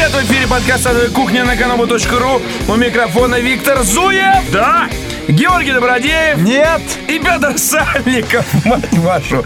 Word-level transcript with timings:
привет! 0.00 0.12
В 0.12 0.24
эфире 0.24 0.46
подкаст 0.46 0.86
«Адовая 0.86 1.10
кухня» 1.10 1.44
на 1.44 1.56
kanobu.ru. 1.56 2.42
У 2.68 2.74
микрофона 2.76 3.38
Виктор 3.38 3.82
Зуев. 3.82 4.50
Да! 4.50 4.88
Георгий 5.28 5.72
Добродеев. 5.72 6.38
Нет! 6.38 6.80
И 7.06 7.18
Петр 7.18 7.58
Сальников, 7.58 8.46
мать 8.64 8.92
вашу. 8.92 9.44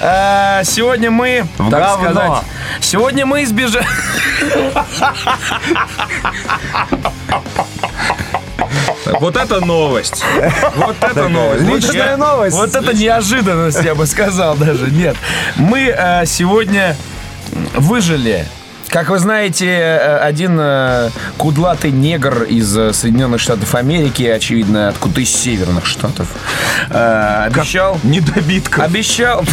А, 0.00 0.62
сегодня 0.64 1.10
мы, 1.10 1.44
В 1.58 1.70
так 1.70 1.82
говно. 1.82 2.12
сказать, 2.12 2.44
сегодня 2.80 3.26
мы 3.26 3.42
избежали... 3.44 3.86
Вот 9.18 9.36
это 9.36 9.60
новость. 9.64 10.24
Вот 10.76 10.96
это 11.00 11.28
новость. 11.28 11.64
Личная 11.64 12.16
новость. 12.16 12.56
Вот 12.56 12.74
это 12.74 12.94
неожиданность, 12.94 13.82
я 13.82 13.94
бы 13.94 14.06
сказал 14.06 14.54
даже. 14.56 14.90
Нет, 14.90 15.16
мы 15.56 15.92
э, 15.94 16.24
сегодня 16.26 16.96
выжили. 17.74 18.46
Как 18.90 19.08
вы 19.08 19.20
знаете, 19.20 19.66
э, 19.68 20.18
один 20.18 20.58
э, 20.60 21.10
кудлатый 21.38 21.92
негр 21.92 22.42
из 22.42 22.76
э, 22.76 22.92
Соединенных 22.92 23.40
Штатов 23.40 23.76
Америки, 23.76 24.24
очевидно, 24.24 24.88
откуда 24.88 25.20
из 25.20 25.30
северных 25.30 25.86
штатов, 25.86 26.26
обещал... 26.88 28.00
Недобитка. 28.02 28.82
Обещал, 28.82 29.44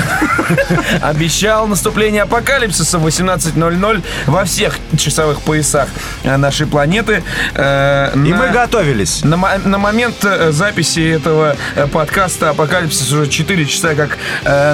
обещал 1.02 1.68
наступление 1.68 2.24
апокалипсиса 2.24 2.98
в 2.98 3.06
18.00 3.06 4.04
во 4.26 4.44
всех 4.44 4.80
часовых 4.98 5.42
поясах 5.42 5.88
нашей 6.24 6.66
планеты. 6.66 7.24
И 7.56 8.34
мы 8.34 8.50
готовились. 8.52 9.24
на, 9.24 9.38
мо- 9.38 9.60
на 9.64 9.78
момент 9.78 10.16
записи 10.50 11.16
этого 11.16 11.56
подкаста 11.92 12.50
апокалипсис 12.52 13.12
уже 13.12 13.28
4 13.28 13.66
часа 13.66 13.94
как 13.94 14.18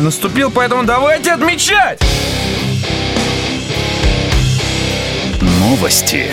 наступил, 0.02 0.52
поэтому 0.52 0.84
давайте 0.84 1.34
отмечать! 1.34 2.00
Новости. 5.74 6.30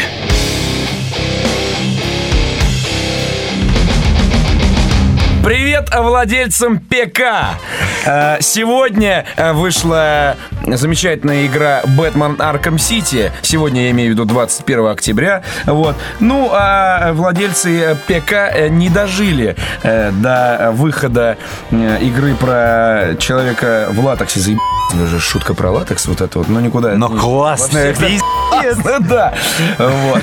Привет 5.43 5.89
владельцам 5.97 6.79
ПК! 6.79 7.21
Э, 8.05 8.37
Сегодня 8.41 9.25
э, 9.37 9.53
вышла 9.53 10.37
замечательная 10.67 11.47
игра 11.47 11.81
Бэтмен 11.87 12.35
Арkham 12.35 12.79
Сити. 12.79 13.33
Сегодня 13.41 13.85
я 13.85 13.91
имею 13.93 14.11
в 14.11 14.13
виду 14.13 14.27
21 14.27 14.87
октября. 14.89 15.43
Вот. 15.65 15.97
Ну, 16.21 16.51
а 16.53 17.13
владельцы 17.15 17.81
э, 17.81 17.95
ПК 17.95 18.69
не 18.69 18.91
дожили 18.91 19.57
до 19.83 20.71
выхода 20.75 21.39
игры 21.71 22.35
про 22.35 23.15
человека 23.19 23.89
в 23.91 24.05
латексе. 24.05 24.41
Заеб... 24.41 24.59
Даже 24.95 25.21
шутка 25.21 25.55
про 25.55 25.71
латекс 25.71 26.07
вот 26.07 26.21
это 26.21 26.39
вот, 26.39 26.49
но 26.49 26.61
никуда. 26.61 26.91
Но 26.97 27.09
не- 27.09 27.19
классная 27.19 27.95
во 27.95 28.09
всех- 28.61 29.09
Да. 29.09 29.35
Вот. 29.79 30.23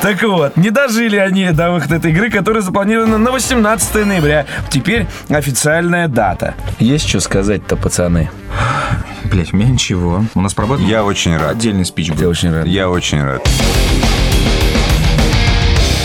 Так 0.00 0.22
вот, 0.22 0.56
не 0.56 0.70
дожили 0.70 1.16
они 1.16 1.50
до 1.50 1.70
выхода 1.70 1.96
этой 1.96 2.10
игры, 2.12 2.30
которая 2.30 2.62
запланирована 2.62 3.18
на 3.18 3.30
18 3.30 4.04
ноября. 4.04 4.46
Теперь 4.70 5.06
официальная 5.28 6.08
дата. 6.08 6.54
Есть 6.78 7.08
что 7.08 7.20
сказать-то, 7.20 7.76
пацаны? 7.76 8.30
Блять, 9.24 9.52
у 9.52 9.56
меня 9.56 9.68
ничего. 9.70 10.24
У 10.34 10.40
нас 10.40 10.52
проблема. 10.54 10.84
Я 10.86 11.04
очень 11.04 11.36
рад. 11.36 11.52
Отдельный 11.52 11.84
спич 11.84 12.08
Я 12.08 12.14
был. 12.14 12.28
очень 12.28 12.52
рад. 12.52 12.66
Я 12.66 12.88
очень 12.90 13.22
рад. 13.22 13.42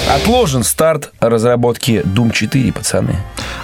Отложен 0.09 0.63
старт 0.63 1.11
разработки 1.19 2.01
Doom 2.05 2.31
4, 2.31 2.71
пацаны. 2.71 3.15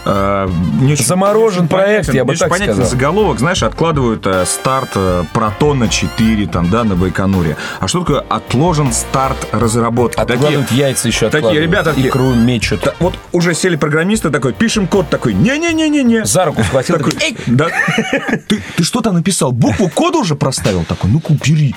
Э, 0.06 0.50
не 0.82 0.92
очень- 0.94 1.06
Заморожен 1.06 1.64
не 1.64 1.68
проект, 1.70 2.08
понятен- 2.08 2.16
я 2.16 2.26
бы 2.26 2.36
так 2.36 2.50
понятен 2.50 2.74
сказал. 2.74 2.90
заголовок, 2.92 3.40
знаешь, 3.40 3.64
откладывают 3.64 4.28
э, 4.28 4.46
старт 4.46 4.90
э, 4.96 5.24
Протона 5.34 5.88
4 5.88 6.46
там, 6.48 6.70
да, 6.70 6.84
на 6.84 6.96
Байконуре. 6.96 7.56
А 7.80 7.88
что 7.88 8.02
такое 8.02 8.20
отложен 8.28 8.92
старт 8.92 9.38
разработки? 9.53 10.20
Откладывают 10.20 10.70
яйца 10.72 11.08
еще 11.08 11.30
такие 11.30 11.62
ребята 11.62 11.92
такие- 11.92 12.09
Икру 12.09 12.34
мечут. 12.36 12.82
Да, 12.84 12.94
вот 13.00 13.14
уже 13.32 13.53
сели 13.53 13.78
программисты 13.78 14.30
такой, 14.30 14.52
пишем 14.52 14.88
код 14.88 15.09
такой, 15.09 15.34
не-не-не-не-не. 15.34 16.26
За 16.26 16.44
руку 16.44 16.62
схватил. 16.64 16.98
Такой, 16.98 17.14
«Эй!» 17.22 17.38
да. 17.48 17.68
ты, 18.50 18.62
ты 18.76 18.84
что 18.84 19.00
там 19.00 19.16
написал? 19.16 19.53
Букву 19.53 19.88
кода 19.90 20.18
уже 20.18 20.36
проставил? 20.36 20.84
Такой, 20.84 21.09
ну-ка, 21.09 21.32
убери. 21.32 21.74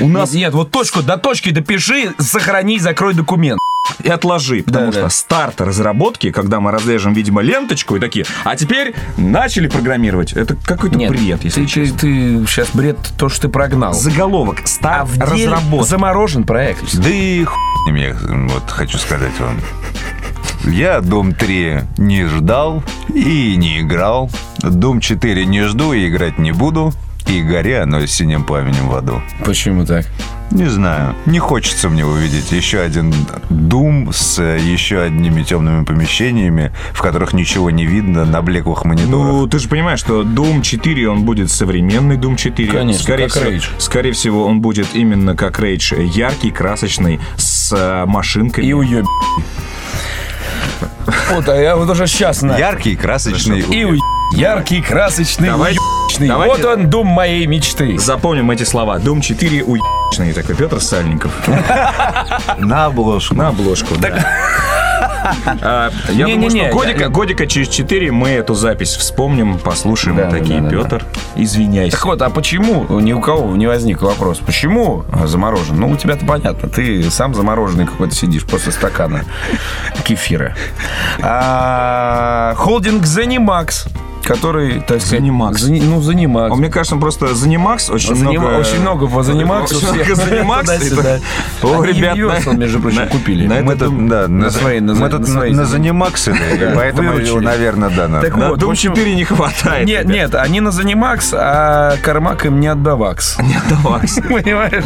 У 0.00 0.08
нас 0.08 0.32
Нет, 0.32 0.52
вот 0.52 0.72
точку 0.72 1.02
до 1.02 1.16
точки 1.16 1.50
допиши, 1.50 2.12
сохрани, 2.18 2.80
закрой 2.80 3.14
документ. 3.14 3.58
И 4.02 4.08
отложи, 4.08 4.62
потому 4.62 4.86
Да, 4.86 4.92
что 4.92 5.02
да. 5.02 5.10
старт 5.10 5.60
разработки, 5.60 6.30
когда 6.30 6.60
мы 6.60 6.70
разрежем, 6.70 7.14
видимо, 7.14 7.40
ленточку 7.42 7.96
и 7.96 8.00
такие, 8.00 8.26
а 8.44 8.54
теперь 8.56 8.94
начали 9.16 9.66
программировать. 9.66 10.32
Это 10.34 10.54
какой-то 10.56 10.96
Нет, 10.96 11.10
бред, 11.10 11.42
если 11.44 11.62
ты, 11.62 11.66
честно. 11.66 11.98
ты, 11.98 12.46
сейчас 12.46 12.68
бред 12.74 12.98
то, 13.18 13.28
что 13.28 13.42
ты 13.42 13.48
прогнал. 13.48 13.94
Заголовок. 13.94 14.66
Старт 14.66 15.10
А 15.20 15.26
разработки. 15.26 15.88
заморожен 15.88 16.44
проект. 16.44 16.94
Да 16.98 17.08
и 17.08 17.44
хуй 17.44 17.58
я 17.98 18.14
вот 18.48 18.68
хочу 18.70 18.98
сказать 18.98 19.32
вам. 19.40 19.58
Я 20.64 21.00
Дом 21.00 21.32
3 21.32 21.80
не 21.96 22.26
ждал 22.26 22.82
и 23.14 23.56
не 23.56 23.80
играл. 23.80 24.30
Дом 24.58 25.00
4 25.00 25.46
не 25.46 25.62
жду 25.62 25.92
и 25.94 26.08
играть 26.08 26.38
не 26.38 26.52
буду. 26.52 26.92
И 27.26 27.42
горя 27.42 27.84
оно 27.84 28.04
синим 28.06 28.44
пламенем 28.44 28.88
в 28.88 28.94
аду. 28.94 29.22
Почему 29.44 29.86
так? 29.86 30.06
Не 30.50 30.66
знаю. 30.66 31.14
Не 31.26 31.38
хочется 31.38 31.88
мне 31.88 32.06
увидеть 32.06 32.52
еще 32.52 32.80
один 32.80 33.14
Дум 33.50 34.12
с 34.12 34.38
э, 34.38 34.58
еще 34.58 35.00
одними 35.02 35.42
темными 35.42 35.84
помещениями, 35.84 36.72
в 36.92 37.02
которых 37.02 37.34
ничего 37.34 37.70
не 37.70 37.84
видно 37.84 38.24
на 38.24 38.40
блеклых 38.40 38.84
мониторах. 38.84 39.10
Ну, 39.10 39.46
ты 39.46 39.58
же 39.58 39.68
понимаешь, 39.68 40.00
что 40.00 40.22
Doom 40.22 40.62
4, 40.62 41.08
он 41.10 41.24
будет 41.24 41.50
современный 41.50 42.16
Doom 42.16 42.36
4. 42.36 42.72
Конечно, 42.72 43.02
скорее 43.02 43.28
как 43.28 43.32
всего, 43.32 43.50
Rage. 43.50 43.64
Скорее 43.78 44.12
всего, 44.12 44.46
он 44.46 44.60
будет 44.60 44.88
именно 44.94 45.36
как 45.36 45.60
Rage. 45.60 46.02
Яркий, 46.02 46.50
красочный, 46.50 47.20
с 47.36 47.72
э, 47.76 48.06
машинками. 48.06 48.64
И 48.64 48.72
уеб. 48.72 49.04
Вот, 51.30 51.48
а 51.48 51.56
я 51.56 51.76
вот 51.76 51.88
уже 51.90 52.06
сейчас 52.06 52.38
знаю. 52.38 52.58
Яркий, 52.58 52.96
красочный. 52.96 53.60
И 53.60 53.84
уеб. 53.84 54.00
Яркий, 54.32 54.80
красочный, 54.80 55.48
Давайте- 55.48 55.78
уебищный. 56.20 56.28
давайте- 56.28 56.62
Вот 56.62 56.76
он, 56.78 56.90
дом 56.90 57.06
моей 57.06 57.46
мечты. 57.46 57.98
Запомним 57.98 58.50
эти 58.50 58.64
слова. 58.64 58.98
Doom 58.98 59.20
4 59.20 59.62
уебищный 59.64 60.32
такой 60.32 60.54
Петр 60.56 60.80
Сальников. 60.80 61.32
На 62.58 62.86
обложку. 62.86 63.34
На 63.34 63.48
обложку, 63.48 63.94
да. 63.98 64.26
А, 65.60 65.90
Я 66.10 66.26
Не-не-не, 66.26 66.34
думаю, 66.34 66.50
что 66.50 66.58
я- 66.58 66.72
годика, 66.72 67.08
годика 67.08 67.46
через 67.46 67.68
4 67.68 68.10
мы 68.12 68.28
эту 68.30 68.54
запись 68.54 68.94
вспомним, 68.96 69.58
послушаем 69.58 70.16
Да, 70.16 70.30
такие. 70.30 70.60
да, 70.60 70.68
да, 70.70 70.76
да. 70.76 70.82
Петр, 70.82 71.04
извиняйся. 71.36 71.96
Так 71.96 72.06
вот, 72.06 72.22
а 72.22 72.30
почему 72.30 72.86
ни 73.00 73.12
у 73.12 73.20
кого 73.20 73.54
не 73.56 73.66
возник 73.66 74.00
вопрос? 74.02 74.38
Почему 74.38 75.04
заморожен? 75.24 75.78
Ну, 75.78 75.90
у 75.90 75.96
тебя-то 75.96 76.24
понятно. 76.24 76.68
Ты 76.68 77.10
сам 77.10 77.34
замороженный 77.34 77.86
какой-то 77.86 78.14
сидишь 78.14 78.44
после 78.44 78.72
стакана 78.72 79.24
кефира. 80.04 80.54
А, 81.20 82.54
холдинг 82.56 83.04
Zenimax, 83.04 83.88
который, 84.24 84.80
так 84.80 85.00
сказать... 85.00 85.20
Zenimax. 85.20 85.52
Зани- 85.52 85.82
ну, 85.84 86.00
Zenimax. 86.00 86.48
А 86.52 86.54
мне 86.56 86.68
кажется, 86.68 86.96
просто 86.96 87.34
занимакс 87.34 87.90
очень 87.90 88.14
Заним- 88.14 88.40
много... 88.40 88.58
Очень 88.58 88.80
много 88.80 89.06
по 89.06 89.22
занимаксу. 89.22 89.76
Очень 89.78 89.94
много 89.94 90.14
занимакс. 90.14 90.70
О, 91.62 91.82
ребят, 91.82 92.16
Universal, 92.16 92.56
между 92.56 92.80
прочим, 92.80 93.08
купили. 93.08 93.46
на 93.46 93.62
Мы 93.62 93.74
да, 93.74 94.28
на, 94.28 94.50
свои- 94.50 94.80
на- 94.80 94.94
мы 94.94 95.08
тут 95.10 95.28
на, 95.28 95.64
занимаксы, 95.64 96.34
поэтому, 96.74 97.12
наверное, 97.40 97.90
да, 97.90 98.08
надо. 98.08 98.26
Так 98.26 98.36
вот, 98.36 98.62
в 98.62 98.70
общем- 98.70 98.94
4 98.94 99.14
не 99.14 99.24
хватает. 99.24 99.86
Нет, 99.86 100.06
нет, 100.06 100.34
они 100.34 100.60
на 100.60 100.70
Занимакс, 100.70 101.32
а 101.34 101.96
Кармак 102.02 102.46
им 102.46 102.60
не 102.60 102.68
отдавакс. 102.68 103.38
Не 103.48 103.54
отдавайся. 103.56 104.22
Понимаешь? 104.22 104.84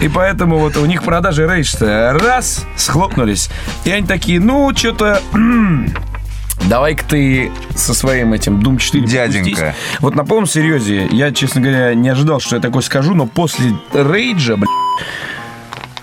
И 0.00 0.08
поэтому 0.08 0.58
вот 0.58 0.76
у 0.76 0.84
них 0.86 1.02
продажи 1.04 1.46
рейдж-то 1.46 2.18
раз, 2.20 2.64
схлопнулись. 2.76 3.50
И 3.84 3.90
они 3.90 4.06
такие, 4.06 4.40
ну, 4.40 4.70
что-то... 4.74 5.20
Давай-ка 6.68 7.04
ты 7.04 7.52
со 7.74 7.94
своим 7.94 8.32
этим 8.32 8.60
Doom 8.60 8.78
4 8.78 9.06
Дяденька. 9.06 9.50
попустись. 9.50 10.00
Вот 10.00 10.14
на 10.14 10.24
полном 10.24 10.46
серьезе, 10.46 11.06
я, 11.10 11.30
честно 11.32 11.60
говоря, 11.60 11.94
не 11.94 12.08
ожидал, 12.08 12.40
что 12.40 12.56
я 12.56 12.62
такое 12.62 12.82
скажу, 12.82 13.14
но 13.14 13.26
после 13.26 13.72
рейджа, 13.92 14.56
блядь, 14.56 14.68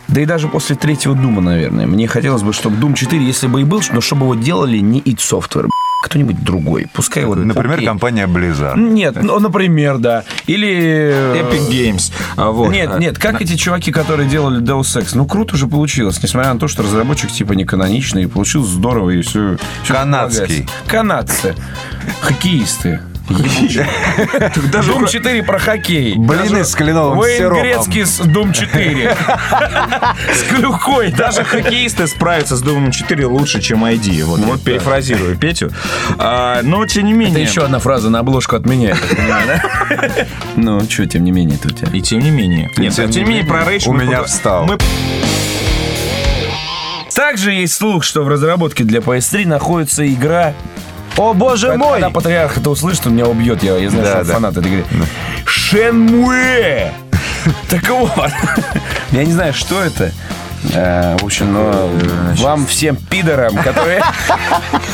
да 0.08 0.20
и 0.22 0.26
даже 0.26 0.50
после 0.50 0.76
третьего 0.76 1.16
Дума, 1.16 1.42
наверное, 1.42 1.88
мне 1.88 2.06
хотелось 2.06 2.44
бы, 2.44 2.52
чтобы 2.52 2.76
Doom 2.76 2.96
4, 2.96 3.24
если 3.24 3.48
бы 3.48 3.62
и 3.62 3.64
был, 3.64 3.82
но 3.92 4.02
чтобы 4.02 4.26
его 4.26 4.36
делали 4.36 4.78
не 4.78 5.00
id 5.00 5.18
Software, 5.18 5.70
кто-нибудь 6.02 6.44
другой. 6.44 6.88
Пускай 6.94 7.26
вот... 7.26 7.38
Например, 7.38 7.76
окей. 7.76 7.88
компания 7.88 8.28
Blizzard. 8.28 8.78
Нет, 8.78 9.22
ну, 9.22 9.40
например, 9.40 9.98
да. 10.00 10.24
Или... 10.48 11.12
э, 11.14 11.42
Epic 11.42 11.70
Games. 11.70 12.12
А, 12.36 12.52
вот. 12.52 12.72
Нет, 12.72 13.00
нет, 13.00 13.18
как 13.18 13.42
эти 13.42 13.56
чуваки, 13.56 13.92
которые 13.92 14.28
делали 14.28 14.62
Deus 14.62 15.00
Ex, 15.00 15.12
ну 15.14 15.26
круто 15.26 15.56
же 15.56 15.68
получилось, 15.68 16.22
несмотря 16.22 16.54
на 16.54 16.60
то, 16.60 16.68
что 16.68 16.84
разработчик 16.84 17.32
типа 17.32 17.54
не 17.54 17.66
каноничный, 17.66 18.24
и 18.24 18.28
получилось 18.28 18.70
здорово, 18.70 19.12
и 19.12 19.22
все. 19.22 19.58
Канадский. 19.88 20.68
Канадцы, 20.88 21.56
хоккеисты. 22.22 23.02
Даже 24.72 24.92
Дум 24.92 25.08
4 25.08 25.44
про 25.44 25.60
хоккей. 25.60 26.16
Блины 26.16 26.66
с 26.66 26.76
кленовым 26.76 27.22
Вейн 27.22 27.38
сиропом. 27.38 27.64
Грецкий 27.64 28.06
с 28.06 28.18
Дум 28.20 28.52
4. 28.54 29.18
С 30.36 30.44
клюкой. 30.50 31.12
Даже 31.12 31.44
хоккеисты 31.44 32.08
справятся 32.08 32.56
с 32.56 32.62
Думом 32.62 32.92
4 32.92 33.26
лучше, 33.26 33.62
чем 33.62 33.86
ID. 33.86 34.24
Вот, 34.24 34.40
вот 34.40 34.62
перефразирую 34.64 35.38
Петю. 35.38 35.72
А, 36.18 36.62
но, 36.64 36.86
тем 36.86 37.06
не 37.06 37.14
менее... 37.14 37.44
Это 37.44 37.52
еще 37.52 37.62
одна 37.62 37.80
фраза 37.80 38.10
на 38.10 38.20
обложку 38.20 38.56
от 38.56 38.66
меня. 38.66 38.96
Ну, 40.56 40.82
что, 40.82 41.06
тем 41.06 41.24
не 41.24 41.32
менее, 41.32 41.58
тут 41.58 41.82
я. 41.82 41.90
И 41.92 42.02
тем 42.02 42.20
не 42.20 42.30
менее. 42.30 42.70
Нет, 42.78 42.94
тем 42.94 43.10
не 43.10 43.18
не 43.20 43.24
менее, 43.24 43.46
про 43.46 43.66
рейдж 43.66 43.88
у 43.88 43.94
меня 43.94 44.24
встал. 44.24 44.70
Также 47.14 47.52
есть 47.52 47.74
слух, 47.74 48.04
что 48.04 48.24
в 48.24 48.28
разработке 48.28 48.84
для 48.84 49.00
PS3 49.00 49.48
находится 49.48 50.06
игра 50.12 50.54
О, 51.18 51.34
боже 51.34 51.76
мой! 51.78 51.94
Когда 52.00 52.10
патриарх 52.10 52.58
это 52.58 52.70
услышит, 52.70 53.06
он 53.08 53.14
меня 53.16 53.26
убьет. 53.28 53.62
Я, 53.64 53.78
я 53.78 53.90
знаю, 53.90 54.06
Да, 54.06 54.12
что 54.18 54.24
да. 54.26 54.34
фанат 54.34 54.58
этой 54.58 54.72
игры. 54.72 54.86
Шенмуэ! 55.46 56.92
Так 57.70 57.90
вот, 57.90 58.12
я 59.12 59.24
не 59.26 59.32
знаю, 59.34 59.52
что 59.54 59.82
это. 59.82 60.12
Э, 60.76 61.18
В 61.20 61.26
общем, 61.26 61.52
но 61.54 61.90
вам 62.38 62.68
всем 62.68 62.96
пидорам, 62.96 63.56
которые... 63.58 64.04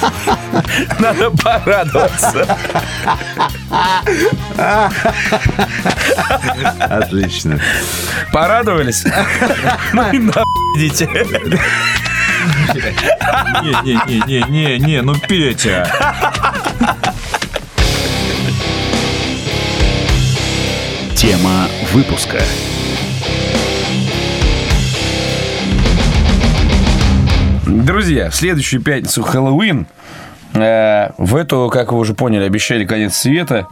Надо 1.00 1.30
порадоваться. 1.32 2.58
Отлично. 6.80 7.60
Порадовались? 8.32 9.04
Ну 9.94 10.10
и 10.12 10.20
нахуй 10.20 10.44
идите. 10.78 11.10
Не-не-не-не-не, 13.64 15.02
ну 15.02 15.16
Петя. 15.16 15.88
Тема 21.16 21.68
выпуска. 21.94 22.40
Друзья, 27.66 28.30
в 28.30 28.36
следующую 28.36 28.82
пятницу 28.82 29.24
Хэллоуин. 29.24 29.88
Э, 30.54 31.10
В 31.18 31.36
эту, 31.36 31.70
как 31.72 31.92
вы 31.92 32.00
уже 32.00 32.14
поняли, 32.14 32.46
обещали 32.46 32.86
конец 32.86 33.16
света. 33.18 33.68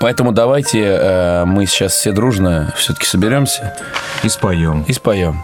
Поэтому 0.00 0.32
давайте 0.32 0.80
э, 0.84 1.44
мы 1.44 1.66
сейчас 1.66 1.92
все 1.92 2.12
дружно 2.12 2.72
все-таки 2.76 3.06
соберемся 3.06 3.76
И 4.22 4.28
споем. 4.28 4.82
и 4.86 4.92
споем. 4.92 5.42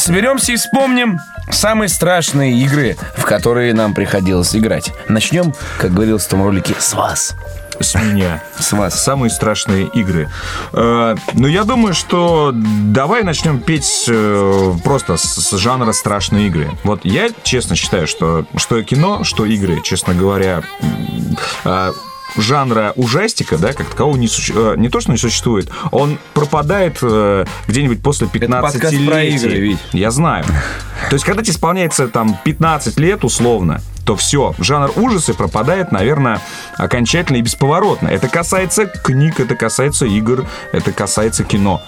Соберемся 0.00 0.52
и 0.52 0.56
вспомним 0.56 1.20
самые 1.50 1.90
страшные 1.90 2.54
игры, 2.54 2.96
в 3.18 3.24
которые 3.24 3.74
нам 3.74 3.92
приходилось 3.92 4.56
играть. 4.56 4.92
Начнем, 5.08 5.52
как 5.78 5.92
говорилось 5.92 6.24
в 6.24 6.28
том 6.28 6.42
ролике, 6.42 6.74
с 6.78 6.94
вас. 6.94 7.34
С 7.78 7.94
меня. 7.94 8.42
С 8.58 8.72
вас. 8.72 9.02
Самые 9.02 9.30
страшные 9.30 9.86
игры. 9.88 10.30
Э, 10.72 11.16
ну, 11.34 11.46
я 11.46 11.64
думаю, 11.64 11.92
что 11.92 12.52
давай 12.54 13.22
начнем 13.24 13.60
петь 13.60 14.04
э, 14.08 14.72
просто 14.84 15.18
с, 15.18 15.22
с 15.22 15.56
жанра 15.58 15.92
страшные 15.92 16.46
игры. 16.46 16.70
Вот 16.82 17.04
я 17.04 17.28
честно 17.42 17.76
считаю, 17.76 18.06
что 18.06 18.46
что 18.56 18.82
кино, 18.82 19.24
что 19.24 19.44
игры, 19.44 19.82
честно 19.82 20.14
говоря, 20.14 20.62
э, 21.64 21.92
жанра 22.36 22.92
ужастика, 22.96 23.58
да, 23.58 23.72
как 23.72 23.88
такового 23.88 24.16
не, 24.16 24.26
суще- 24.26 24.52
э, 24.54 24.76
не 24.76 24.88
то, 24.88 25.00
что 25.00 25.12
не 25.12 25.18
существует, 25.18 25.68
он 25.90 26.18
пропадает 26.34 26.98
э, 27.02 27.44
где-нибудь 27.68 28.02
после 28.02 28.26
15 28.26 28.72
подкаст 28.80 29.06
про 29.06 29.22
игры, 29.24 29.58
Вить. 29.58 29.78
Я 29.92 30.10
знаю. 30.10 30.44
То 31.08 31.14
есть, 31.14 31.24
когда 31.24 31.42
тебе 31.42 31.52
исполняется 31.52 32.08
там 32.08 32.38
15 32.44 32.98
лет 32.98 33.24
условно, 33.24 33.80
то 34.04 34.16
все, 34.16 34.54
жанр 34.58 34.92
ужасы 34.96 35.34
пропадает, 35.34 35.92
наверное, 35.92 36.40
окончательно 36.76 37.36
и 37.36 37.42
бесповоротно. 37.42 38.08
Это 38.08 38.28
касается 38.28 38.86
книг, 38.86 39.40
это 39.40 39.54
касается 39.54 40.06
игр, 40.06 40.46
это 40.72 40.92
касается 40.92 41.44
кино. 41.44 41.82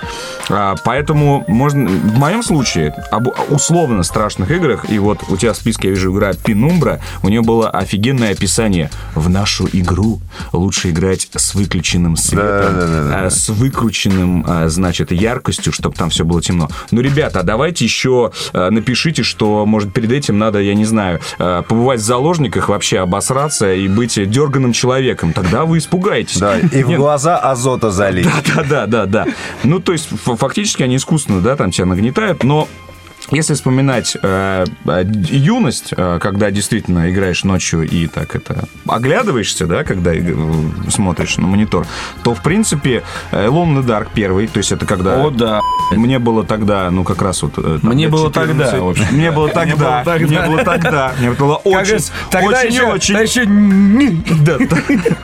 А, 0.49 0.75
поэтому 0.85 1.45
можно, 1.49 1.89
в 1.89 2.19
моем 2.19 2.43
случае, 2.43 2.95
об 3.11 3.29
условно 3.49 4.03
страшных 4.03 4.51
играх, 4.51 4.91
и 4.91 4.99
вот 4.99 5.21
у 5.29 5.37
тебя 5.37 5.53
в 5.53 5.57
списке 5.57 5.89
я 5.89 5.95
вижу 5.95 6.13
игра 6.13 6.33
Пенумбра, 6.35 7.01
у 7.23 7.29
нее 7.29 7.43
было 7.43 7.71
офигенное 7.71 8.33
описание. 8.33 8.91
В 9.15 9.29
нашу 9.29 9.69
игру 9.73 10.21
лучше 10.53 10.91
играть 10.91 11.29
с 11.35 11.55
выключенным 11.55 12.17
светом, 12.17 12.75
Да-да-да-да. 12.75 13.27
а, 13.27 13.31
с 13.31 13.49
выкрученным, 13.49 14.45
а, 14.47 14.69
значит, 14.69 15.13
яркостью, 15.13 15.73
чтобы 15.73 15.97
там 15.97 16.11
все 16.11 16.25
было 16.25 16.43
темно. 16.43 16.69
Ну, 16.91 17.01
ребята, 17.01 17.43
давайте 17.43 17.85
еще 17.85 18.33
а, 18.53 18.71
напишите, 18.71 19.23
что, 19.23 19.65
может, 19.67 19.93
перед 19.93 20.13
этим 20.13 20.39
надо, 20.39 20.61
я 20.61 20.75
не 20.75 20.85
знаю, 20.85 21.21
побывать 21.39 22.01
в 22.03 22.07
заложниках, 22.07 22.69
вообще 22.69 22.99
обосраться 22.99 23.73
и 23.73 23.89
быть 23.89 24.19
дерганым 24.29 24.73
человеком. 24.73 25.33
Тогда 25.33 25.65
вы 25.65 25.79
испугаетесь. 25.79 26.39
Да, 26.39 26.59
и 26.59 26.83
в 26.83 26.95
глаза 26.97 27.39
азота 27.39 27.91
залить. 27.91 28.29
да, 28.55 28.63
да, 28.63 28.87
да, 28.87 29.07
да. 29.07 29.27
Ну, 29.65 29.81
то 29.81 29.93
есть, 29.93 30.09
фактически 30.25 30.83
они 30.83 30.97
искусственно, 30.97 31.41
да, 31.41 31.57
там 31.57 31.71
тебя 31.71 31.87
нагнетают, 31.87 32.43
но 32.45 32.69
если 33.31 33.55
вспоминать 33.55 34.17
э, 34.21 34.65
э, 34.85 35.05
юность, 35.31 35.95
э, 35.97 36.19
когда 36.21 36.51
действительно 36.51 37.11
играешь 37.11 37.45
ночью 37.45 37.83
и 37.83 38.07
так 38.07 38.35
это 38.35 38.65
оглядываешься, 38.87 39.67
да, 39.67 39.85
когда 39.85 40.13
э, 40.15 40.23
смотришь 40.89 41.37
на 41.39 41.47
монитор, 41.47 41.87
то 42.25 42.35
в 42.35 42.43
принципе 42.43 43.03
э, 43.31 43.47
Alone 43.47 43.75
in 43.75 43.85
the 43.85 43.87
Dark 43.87 44.09
первый, 44.15 44.47
то 44.49 44.59
есть 44.59 44.73
это 44.73 44.87
когда 44.87 45.25
О, 45.25 45.31
да. 45.31 45.61
мне 45.93 46.19
было 46.19 46.45
тогда, 46.45 46.91
ну 46.91 47.05
как 47.05 47.23
раз 47.23 47.43
вот 47.43 47.59
э, 47.59 47.79
там, 47.81 47.93
Мне 47.93 48.09
было 48.09 48.29
14. 48.29 48.71
тогда, 48.71 48.89
общем. 48.89 49.05
мне 49.13 49.31
было 49.31 49.49
тогда, 49.49 50.05
мне 50.05 50.43
было 50.43 50.59
тогда, 50.65 51.13
мне 51.19 51.31
было 51.31 51.57
очень, 51.57 51.99
тогда 52.31 52.61
очень, 52.61 52.73
еще, 52.73 52.85
очень, 52.85 53.15
тогда 53.15 53.23
еще 53.23 53.47
да. 54.45 54.59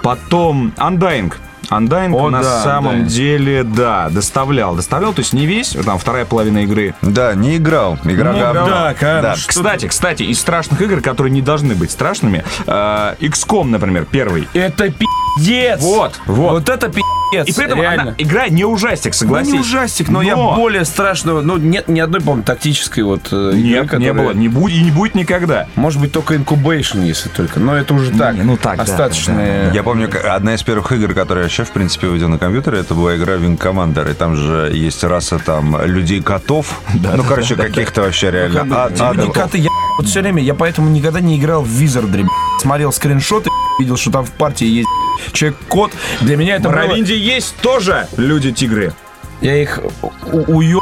Потом 0.02 0.72
Undying. 0.76 1.32
Undying 1.70 2.15
О, 2.17 2.31
на 2.31 2.43
да, 2.43 2.62
самом 2.62 2.97
Undying. 3.03 3.06
деле, 3.06 3.62
да, 3.65 4.09
доставлял. 4.11 4.75
Доставлял, 4.75 5.12
то 5.12 5.20
есть 5.20 5.32
не 5.32 5.47
весь, 5.47 5.70
там 5.85 5.99
вторая 5.99 6.25
половина 6.25 6.59
игры. 6.65 6.94
Да, 7.03 7.35
не 7.35 7.56
играл. 7.56 7.99
Игра 8.05 8.32
Не 8.32 8.41
говно. 8.41 8.50
играл. 8.62 8.69
Да, 8.69 8.94
конечно. 8.94 9.23
Да. 9.23 9.35
Кстати, 9.47 9.87
кстати, 9.88 10.23
из 10.23 10.38
страшных 10.41 10.81
игр, 10.81 11.00
которые 11.00 11.31
не 11.32 11.43
должны 11.43 11.75
быть 11.75 11.91
страшными, 11.91 12.44
э, 12.67 13.15
XCOM, 13.20 13.65
например, 13.65 14.06
первый. 14.11 14.49
Это 14.55 14.91
пиздец. 14.91 15.81
Вот, 15.82 16.20
вот. 16.26 16.53
Вот 16.53 16.69
это 16.69 16.88
пиздец. 16.88 17.05
И 17.47 17.53
при 17.53 17.67
этом 17.67 17.81
реально. 17.82 18.03
она, 18.03 18.15
игра 18.17 18.49
не 18.49 18.65
ужастик, 18.65 19.12
Ну, 19.12 19.19
согласись. 19.19 19.53
не 19.53 19.61
ужастик, 19.61 20.09
но, 20.09 20.23
я 20.23 20.35
более 20.37 20.87
страшного. 20.87 21.43
Ну, 21.43 21.59
нет 21.59 21.87
ни 21.88 22.00
одной, 22.00 22.20
по-моему, 22.20 22.43
тактической 22.43 23.05
вот 23.05 23.29
э, 23.32 23.50
игры, 23.50 23.59
Нет, 23.59 23.82
не 23.82 23.88
которая- 23.88 24.12
было, 24.15 24.31
не 24.32 24.49
будет 24.49 24.76
и 24.76 24.82
не 24.82 24.91
будет 24.91 25.15
никогда. 25.15 25.67
Может 25.75 26.00
быть, 26.00 26.11
только 26.12 26.35
Incubation, 26.37 27.05
если 27.05 27.29
только. 27.29 27.61
Но 27.61 27.76
это 27.76 27.93
уже 27.93 28.12
так. 28.12 28.37
ну 28.37 28.56
так, 28.56 28.79
да, 28.79 28.82
Остаточные. 28.85 29.70
Я 29.75 29.82
помню, 29.82 30.09
одна 30.32 30.55
из 30.55 30.62
первых 30.62 30.91
игр, 30.93 31.12
которые 31.12 31.44
я 31.44 31.49
вообще, 31.58 31.70
в 31.70 31.75
принципе, 31.75 32.06
увидел 32.06 32.28
на 32.28 32.38
компьютере, 32.38 32.78
это 32.78 32.94
была 32.94 33.16
игра 33.16 33.34
Wing 33.34 33.58
Commander. 33.58 34.10
И 34.10 34.14
там 34.14 34.37
же 34.37 34.70
есть 34.72 35.02
раса 35.05 35.38
там 35.38 35.76
людей-котов. 35.84 36.81
ну, 36.94 37.25
короче, 37.25 37.56
каких-то 37.56 38.02
вообще 38.02 38.31
реально 38.31 38.60
ад- 38.84 39.00
адов. 39.00 39.16
Люди-коты, 39.16 39.58
я 39.58 39.70
вот 39.99 40.06
все 40.06 40.20
время, 40.20 40.43
я 40.43 40.55
поэтому 40.55 40.88
никогда 40.90 41.20
не 41.20 41.38
играл 41.38 41.62
в 41.62 41.69
Wizardry. 41.69 42.26
Смотрел 42.60 42.93
скриншоты, 42.93 43.50
видел, 43.81 43.96
что 43.96 44.10
там 44.10 44.24
в 44.24 44.31
партии 44.32 44.67
есть 44.67 44.88
человек-кот. 45.32 45.93
Для 46.20 46.36
меня 46.36 46.56
это 46.56 46.69
В 46.69 46.72
было... 46.72 46.82
Равинде 46.82 47.19
есть 47.19 47.56
тоже 47.60 48.06
люди-тигры. 48.17 48.93
Я 49.41 49.60
их 49.60 49.81
у- 50.03 50.56
уё... 50.56 50.81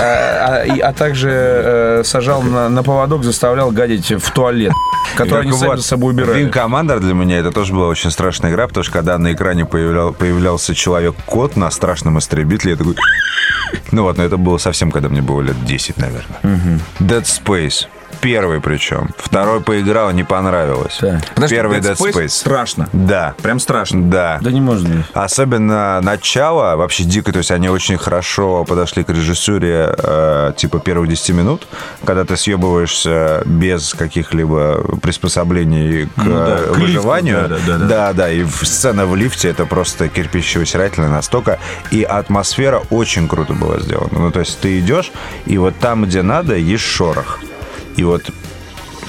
А, 0.00 0.62
а- 0.82 0.92
также 0.92 1.30
э, 1.30 2.02
сажал 2.04 2.42
на, 2.42 2.68
на 2.68 2.82
поводок, 2.82 3.22
заставлял 3.22 3.70
гадить 3.70 4.10
в 4.10 4.30
туалет, 4.32 4.72
который 5.16 5.42
они 5.42 5.52
сами 5.52 5.76
за 5.76 5.82
собой 5.82 6.12
убирали. 6.12 6.44
Wing 6.46 6.52
Commander 6.52 6.98
для 6.98 7.14
меня 7.14 7.38
это 7.38 7.52
тоже 7.52 7.72
была 7.72 7.86
очень 7.88 8.10
страшная 8.10 8.50
игра, 8.50 8.66
потому 8.66 8.82
что 8.82 8.92
когда 8.92 9.16
на 9.18 9.32
экране 9.32 9.64
появлял- 9.64 10.12
появлялся 10.12 10.74
человек-кот 10.74 11.56
на 11.56 11.70
страшном 11.70 12.18
истребителе, 12.18 12.72
я 12.72 12.76
такой... 12.76 12.96
Ну 13.92 14.02
вот, 14.02 14.16
но 14.16 14.24
это 14.24 14.36
было 14.38 14.58
совсем, 14.58 14.90
когда 14.90 15.08
мне 15.08 15.22
было 15.22 15.40
лет 15.42 15.64
10, 15.64 15.98
наверное. 15.98 16.38
Dead 16.98 17.22
Space. 17.24 17.86
Первый 18.20 18.60
причем. 18.60 19.10
Второй 19.18 19.60
поиграл, 19.60 20.10
не 20.12 20.24
понравилось. 20.24 20.98
Так. 21.00 21.20
Подожди, 21.34 21.56
Первый 21.56 21.80
Dead 21.80 21.96
Space 21.96 22.12
Space. 22.12 22.28
страшно. 22.28 22.88
Да. 22.92 23.34
Прям 23.42 23.58
страшно. 23.58 24.02
Да. 24.10 24.38
Да 24.40 24.50
не 24.50 24.60
может 24.60 24.88
быть. 24.88 25.04
Особенно 25.14 26.00
начало 26.02 26.76
вообще 26.76 27.04
дико, 27.04 27.32
то 27.32 27.38
есть 27.38 27.50
они 27.50 27.68
очень 27.68 27.96
хорошо 27.98 28.64
подошли 28.64 29.04
к 29.04 29.08
режиссуре 29.10 29.94
э, 29.96 30.52
типа 30.56 30.78
первых 30.78 31.08
10 31.08 31.30
минут, 31.30 31.66
когда 32.04 32.24
ты 32.24 32.36
съебываешься 32.36 33.42
без 33.46 33.94
каких-либо 33.94 34.98
приспособлений 35.00 36.06
к 36.06 36.10
Ну 36.16 36.34
да, 36.34 36.58
э, 36.58 36.62
к 36.64 36.76
лифту, 36.76 36.80
выживанию. 36.80 37.48
да, 37.48 37.48
да, 37.48 37.78
да, 37.78 37.86
да, 37.86 38.12
да, 38.12 38.30
и 38.30 38.44
сцена 38.44 39.06
в 39.06 39.16
лифте 39.16 39.48
это 39.48 39.66
просто 39.66 40.06
кирпичево-стирательная 40.08 41.08
настолько. 41.10 41.58
И 41.90 42.02
атмосфера 42.02 42.82
очень 42.90 43.28
круто 43.28 43.52
была 43.54 43.80
сделана. 43.80 44.18
Ну, 44.18 44.30
то 44.30 44.40
есть 44.40 44.60
ты 44.60 44.78
идешь, 44.78 45.10
и 45.46 45.58
вот 45.58 45.74
там, 45.78 46.04
где 46.04 46.22
надо, 46.22 46.54
есть 46.56 46.84
шорох. 46.84 47.40
И 47.96 48.04
вот 48.04 48.30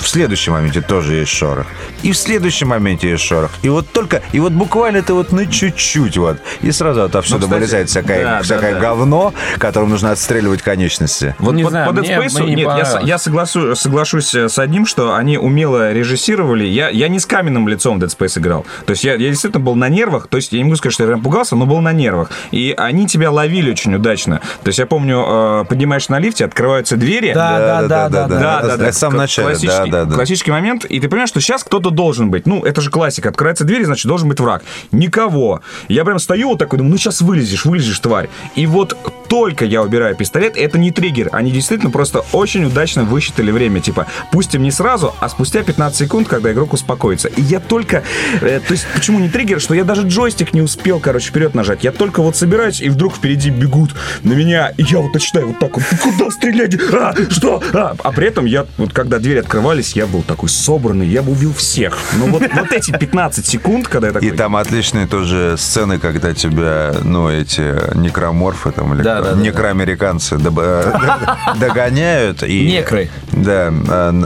в 0.04 0.08
следующем 0.08 0.54
моменте 0.54 0.82
тоже 0.82 1.16
есть 1.16 1.32
шорох. 1.32 1.66
И 2.02 2.12
в 2.12 2.18
следующем 2.18 2.68
моменте 2.70 3.10
есть 3.10 3.24
шорох. 3.24 3.52
И 3.62 3.70
вот 3.70 3.90
только, 3.92 4.22
и 4.34 4.40
вот 4.40 4.52
буквально 4.52 4.98
это 4.98 5.14
вот 5.14 5.32
на 5.32 5.46
чуть-чуть 5.46 6.18
вот. 6.18 6.38
И 6.62 6.72
сразу 6.72 7.04
отовсюду 7.04 7.40
Ну, 7.40 7.46
кстати, 7.46 7.60
вылезает 7.60 7.90
всякое, 7.90 8.24
да, 8.24 8.38
да, 8.38 8.42
всякое 8.44 8.74
да. 8.76 8.80
говно, 8.80 9.34
которым 9.58 9.90
нужно 9.90 10.12
отстреливать 10.12 10.62
конечности. 10.62 11.36
Вот 11.40 11.56
Не 11.56 11.64
по, 11.64 11.70
знаю, 11.70 11.90
по 11.94 11.98
Dead 11.98 12.02
мне- 12.02 12.18
Space, 12.18 12.42
мне 12.44 12.50
не 12.50 12.56
нет, 12.56 12.68
я, 12.78 13.00
я 13.04 13.16
согласу- 13.18 13.76
соглашусь 13.76 14.36
э, 14.36 14.50
с 14.50 14.60
одним, 14.60 14.86
что 14.86 15.16
они 15.16 15.38
умело 15.38 15.92
режиссировали. 15.94 16.66
Я, 16.66 16.90
я 16.90 17.08
не 17.08 17.20
с 17.20 17.26
каменным 17.26 17.68
лицом 17.68 18.00
в 18.00 18.04
Dead 18.04 18.10
Space 18.16 18.40
играл. 18.40 18.66
То 18.86 18.92
есть 18.92 19.04
я, 19.04 19.14
я 19.14 19.30
действительно 19.30 19.64
был 19.64 19.76
на 19.76 19.88
нервах. 19.90 20.28
То 20.28 20.38
есть 20.38 20.52
я 20.52 20.58
не 20.60 20.66
могу 20.66 20.76
сказать, 20.76 20.94
что 20.94 21.04
я 21.04 21.08
прям 21.08 21.22
пугался, 21.22 21.56
но 21.56 21.66
был 21.66 21.80
на 21.80 21.94
нервах. 21.94 22.30
И 22.52 22.74
они 22.78 23.08
тебя 23.08 23.32
ловили 23.32 23.72
очень 23.72 23.96
удачно. 23.96 24.42
То 24.64 24.68
есть 24.68 24.80
я 24.80 24.86
помню, 24.86 25.24
э, 25.62 25.66
поднимаешь 25.70 26.10
на 26.10 26.20
лифте, 26.20 26.46
открываются 26.46 26.98
двери. 26.98 27.34
Да, 27.34 27.60
да, 27.60 27.82
да, 27.88 28.10
да, 28.10 28.28
Да, 28.28 28.62
да, 28.62 28.78
да. 28.78 29.10
Начале, 29.14 29.48
да, 29.48 29.54
классический, 29.54 29.92
да, 29.92 29.93
да. 29.93 29.93
Классический 30.14 30.52
момент, 30.52 30.86
и 30.86 31.00
ты 31.00 31.08
понимаешь, 31.08 31.30
что 31.30 31.42
сейчас 31.42 31.64
кто-то 31.64 31.90
должен 31.90 32.30
быть. 32.30 32.46
Ну, 32.46 32.64
это 32.64 32.82
же 32.82 32.90
классика. 32.90 33.30
Открывается 33.30 33.64
дверь, 33.64 33.86
значит, 33.86 34.06
должен 34.06 34.30
быть 34.30 34.40
враг. 34.40 34.64
Никого. 34.92 35.62
Я 35.88 36.06
прям 36.06 36.20
стою 36.20 36.50
вот 36.50 36.60
такой, 36.60 36.78
думаю, 36.78 36.92
ну 36.92 36.98
сейчас 36.98 37.22
вылезешь, 37.22 37.66
вылезешь, 37.66 38.00
тварь. 38.00 38.30
И 38.56 38.66
вот 38.66 38.98
только 39.28 39.66
я 39.66 39.82
убираю 39.82 40.16
пистолет, 40.16 40.58
это 40.58 40.78
не 40.78 40.92
триггер. 40.92 41.30
Они 41.32 41.52
действительно 41.52 41.92
просто 41.92 42.24
очень 42.34 42.66
удачно 42.66 43.04
высчитали 43.04 43.52
время. 43.52 43.80
Типа, 43.80 44.08
пустим 44.32 44.64
не 44.64 44.72
сразу, 44.72 45.16
а 45.20 45.30
спустя 45.30 45.64
15 45.64 45.98
секунд, 45.98 46.28
когда 46.28 46.52
игрок 46.52 46.74
успокоится. 46.74 47.30
И 47.30 47.42
я 47.42 47.60
только... 47.60 48.04
э, 48.42 48.60
то 48.60 48.74
есть, 48.74 48.86
почему 48.94 49.20
не 49.20 49.30
триггер? 49.30 49.60
Что 49.60 49.74
я 49.74 49.84
даже 49.84 50.04
джойстик 50.08 50.54
не 50.54 50.62
успел, 50.62 51.00
короче, 51.00 51.30
вперед 51.30 51.56
нажать. 51.56 51.84
Я 51.84 51.92
только 51.92 52.22
вот 52.22 52.36
собираюсь, 52.36 52.82
и 52.82 52.90
вдруг 52.90 53.16
впереди 53.16 53.50
бегут 53.50 53.96
на 54.24 54.34
меня, 54.34 54.72
и 54.78 54.84
я 54.84 55.00
вот 55.00 55.14
начинаю 55.14 55.48
вот 55.48 55.60
так 55.60 55.78
вот, 55.78 55.84
куда 56.02 56.30
стрелять? 56.30 56.76
А, 56.94 57.16
что? 57.30 57.62
А, 57.74 57.96
а 58.04 58.12
при 58.12 58.28
этом 58.28 58.46
я, 58.46 58.66
вот 58.78 58.94
когда 58.94 59.20
двери 59.20 59.40
открывались, 59.84 59.96
я 59.96 60.08
был 60.08 60.24
такой 60.24 60.50
собранный, 60.50 61.08
я 61.08 61.22
бы 61.22 61.32
убил 61.32 61.54
всех. 61.54 61.98
Но 62.18 62.26
вот, 62.26 62.42
вот 62.42 62.72
эти 62.72 62.92
15 62.92 63.46
секунд, 63.46 63.88
когда 63.88 64.08
я 64.08 64.14
такой... 64.14 64.30
И 64.30 64.32
там 64.32 64.56
отличные 64.56 65.08
тоже 65.08 65.56
сцены, 65.58 66.00
когда 66.00 66.34
тебя, 66.34 66.94
ну, 67.04 67.30
эти 67.30 67.96
некроморфы 67.96 68.72
там, 68.72 68.94
или 68.94 69.02
Да, 69.02 69.22
да, 69.22 69.34
да, 69.34 69.42
некроамериканцы 69.42 70.36
э, 70.36 70.94
догоняют. 71.60 72.44
И, 72.44 72.68
Некры. 72.68 73.10
Да. 73.32 73.72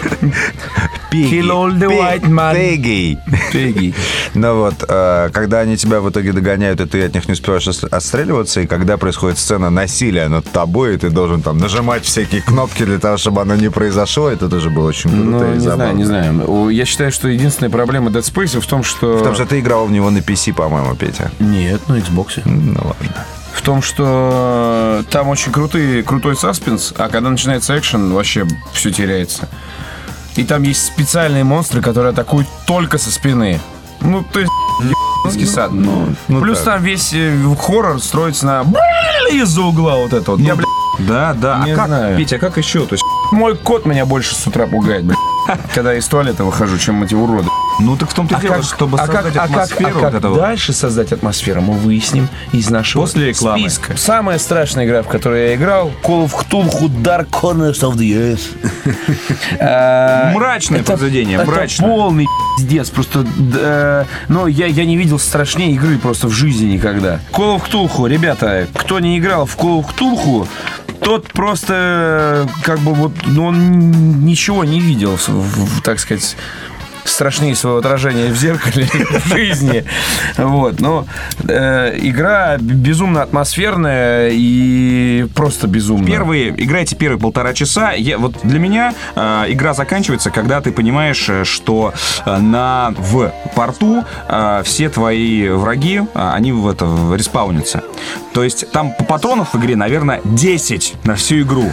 Пиги. 1.10 1.40
Kill 1.40 1.50
all 1.50 1.72
the 1.76 1.88
white 1.88 2.22
man. 2.22 2.54
Пиги. 2.54 3.18
Пегги. 3.52 3.94
Ну 4.34 4.54
вот, 4.60 4.84
э, 4.86 5.28
когда 5.32 5.58
они 5.58 5.76
тебя 5.76 6.00
в 6.00 6.08
итоге 6.08 6.32
догоняют, 6.32 6.80
и 6.80 6.86
ты 6.86 7.04
от 7.04 7.14
них 7.14 7.26
не 7.26 7.32
успеваешь 7.32 7.66
отстреливаться, 7.66 8.60
и 8.60 8.66
когда 8.68 8.96
происходит 8.96 9.38
сцена 9.38 9.70
насилия 9.70 10.28
над 10.28 10.44
тобой, 10.44 10.94
и 10.94 10.98
ты 10.98 11.10
должен 11.10 11.42
там 11.42 11.58
нажимать 11.58 12.04
всякие 12.04 12.40
кнопки 12.40 12.84
для 12.84 13.00
того, 13.00 13.16
чтобы 13.16 13.40
оно 13.42 13.56
не 13.56 13.70
произошло, 13.70 14.28
это 14.28 14.48
тоже 14.48 14.70
было 14.70 14.88
очень 14.88 15.10
круто 15.10 15.24
Ну, 15.24 15.50
и 15.52 15.54
не 15.54 15.60
знаю, 15.60 15.78
забавно. 15.78 15.98
не 15.98 16.04
знаю. 16.04 16.44
О, 16.46 16.70
Я 16.70 16.84
считаю, 16.84 17.10
что 17.10 17.26
единственная 17.26 17.70
проблема 17.70 18.10
Dead 18.10 18.22
Space 18.22 18.60
в 18.60 18.66
том, 18.66 18.84
что... 18.84 19.18
Потому 19.18 19.34
что 19.34 19.46
ты 19.46 19.58
играл 19.58 19.86
в 19.86 19.90
него 19.90 20.10
на 20.10 20.18
PC, 20.18 20.54
по-моему, 20.54 20.94
Петя. 20.94 21.32
Нет, 21.40 21.88
на 21.88 21.94
Xbox. 21.94 22.40
Ну 22.44 22.74
ладно. 22.84 23.26
В 23.52 23.62
том, 23.62 23.82
что 23.82 25.02
там 25.10 25.28
очень 25.28 25.50
крутый, 25.50 26.04
крутой 26.04 26.36
саспенс, 26.36 26.94
а 26.96 27.08
когда 27.08 27.30
начинается 27.30 27.76
экшен, 27.76 28.12
вообще 28.12 28.46
все 28.72 28.92
теряется. 28.92 29.48
И 30.36 30.44
там 30.44 30.62
есть 30.62 30.84
специальные 30.86 31.44
монстры, 31.44 31.82
которые 31.82 32.10
атакуют 32.12 32.48
только 32.66 32.98
со 32.98 33.10
спины. 33.10 33.60
Ну, 34.00 34.24
то 34.32 34.40
есть, 34.40 34.52
ебаный 35.24 35.46
сад. 35.46 35.72
ну 35.72 36.40
Плюс 36.40 36.58
так. 36.58 36.76
там 36.76 36.82
весь 36.82 37.12
э, 37.12 37.36
хоррор 37.58 38.00
строится 38.00 38.46
на 38.46 38.64
из-за 39.30 39.62
угла 39.62 39.96
вот 39.96 40.12
это 40.12 40.32
вот. 40.32 40.40
Я, 40.40 40.56
блядь, 40.56 40.66
Да, 40.98 41.34
да. 41.34 41.62
Не 41.64 41.72
а 41.72 41.76
как, 41.76 41.86
знаю. 41.86 42.16
Петя, 42.16 42.36
а 42.36 42.38
как 42.38 42.56
еще? 42.56 42.86
То 42.86 42.94
есть, 42.94 43.04
мой 43.32 43.56
кот 43.56 43.86
меня 43.86 44.06
больше 44.06 44.34
с 44.34 44.46
утра 44.46 44.66
пугает, 44.66 45.04
блядь. 45.04 45.18
Когда 45.74 45.94
из 45.94 46.06
туалета 46.06 46.44
выхожу, 46.44 46.78
чем 46.78 47.02
эти 47.02 47.14
уроды. 47.14 47.48
Ну 47.80 47.96
так 47.96 48.10
в 48.10 48.14
том-то 48.14 48.36
и 48.36 48.40
дело, 48.40 48.62
чтобы 48.62 48.98
а 48.98 49.06
создать 49.06 49.24
как, 49.24 49.36
а 49.36 49.40
как- 49.40 49.50
атмосферу 49.50 49.98
а 49.98 50.00
как 50.02 50.14
этого. 50.14 50.36
дальше 50.36 50.72
создать 50.72 51.12
атмосферу, 51.12 51.60
мы 51.62 51.74
выясним 51.74 52.28
из 52.52 52.70
нашего 52.70 53.02
После 53.02 53.28
рекламы. 53.28 53.68
списка. 53.68 53.96
Самая 53.96 54.38
страшная 54.38 54.86
игра, 54.86 55.02
в 55.02 55.08
которой 55.08 55.48
я 55.48 55.54
играл, 55.54 55.90
Call 56.02 56.26
of 56.26 56.32
Cthulhu 56.32 56.88
Dark 57.02 57.28
Corners 57.30 57.80
of 57.80 57.94
the 57.96 58.36
Earth. 58.36 58.40
Мрачное 60.34 60.82
произведение, 60.82 61.38
мрачное. 61.44 61.88
полный 61.88 62.26
пиздец. 62.56 62.90
Просто, 62.90 63.24
ну, 64.28 64.46
я, 64.46 64.84
не 64.84 64.96
видел 64.96 65.18
страшнее 65.18 65.72
игры 65.72 65.98
просто 65.98 66.28
в 66.28 66.32
жизни 66.32 66.72
никогда. 66.72 67.20
Call 67.32 67.56
of 67.60 67.68
Cthulhu, 67.70 68.08
ребята, 68.08 68.66
кто 68.74 69.00
не 69.00 69.18
играл 69.18 69.46
в 69.46 69.56
Call 69.56 69.84
of 69.84 69.86
Cthulhu, 69.96 70.46
тот 71.00 71.32
просто, 71.32 72.46
э, 72.46 72.46
как 72.62 72.78
бы 72.80 72.92
вот, 72.92 73.12
ну, 73.26 73.46
он 73.46 74.24
ничего 74.24 74.64
не 74.64 74.80
видел, 74.80 75.18
так 75.82 75.98
сказать, 75.98 76.36
страшнее 77.04 77.54
своего 77.54 77.78
отражения 77.78 78.28
в 78.32 78.36
зеркале 78.36 78.86
в 79.10 79.26
жизни. 79.28 79.84
Вот. 80.36 80.80
Но 80.80 81.06
э, 81.48 81.98
игра 81.98 82.56
безумно 82.58 83.22
атмосферная 83.22 84.30
и 84.32 85.26
просто 85.34 85.66
безумная. 85.66 86.06
Первые, 86.06 86.50
играете 86.50 86.96
первые 86.96 87.20
полтора 87.20 87.52
часа. 87.54 87.92
Я, 87.92 88.18
вот 88.18 88.36
для 88.42 88.58
меня 88.58 88.94
э, 89.14 89.44
игра 89.48 89.74
заканчивается, 89.74 90.30
когда 90.30 90.60
ты 90.60 90.72
понимаешь, 90.72 91.28
э, 91.28 91.44
что 91.44 91.92
э, 92.24 92.38
на 92.38 92.94
в 92.98 93.32
порту 93.54 94.04
э, 94.28 94.62
все 94.64 94.88
твои 94.88 95.48
враги, 95.48 96.02
э, 96.14 96.30
они 96.34 96.52
в 96.52 96.68
это 96.68 96.86
респаунятся. 97.14 97.82
То 98.32 98.44
есть 98.44 98.70
там 98.70 98.92
патронов 99.08 99.54
в 99.54 99.58
игре, 99.58 99.76
наверное, 99.76 100.20
10 100.24 100.94
на 101.04 101.14
всю 101.16 101.40
игру. 101.42 101.72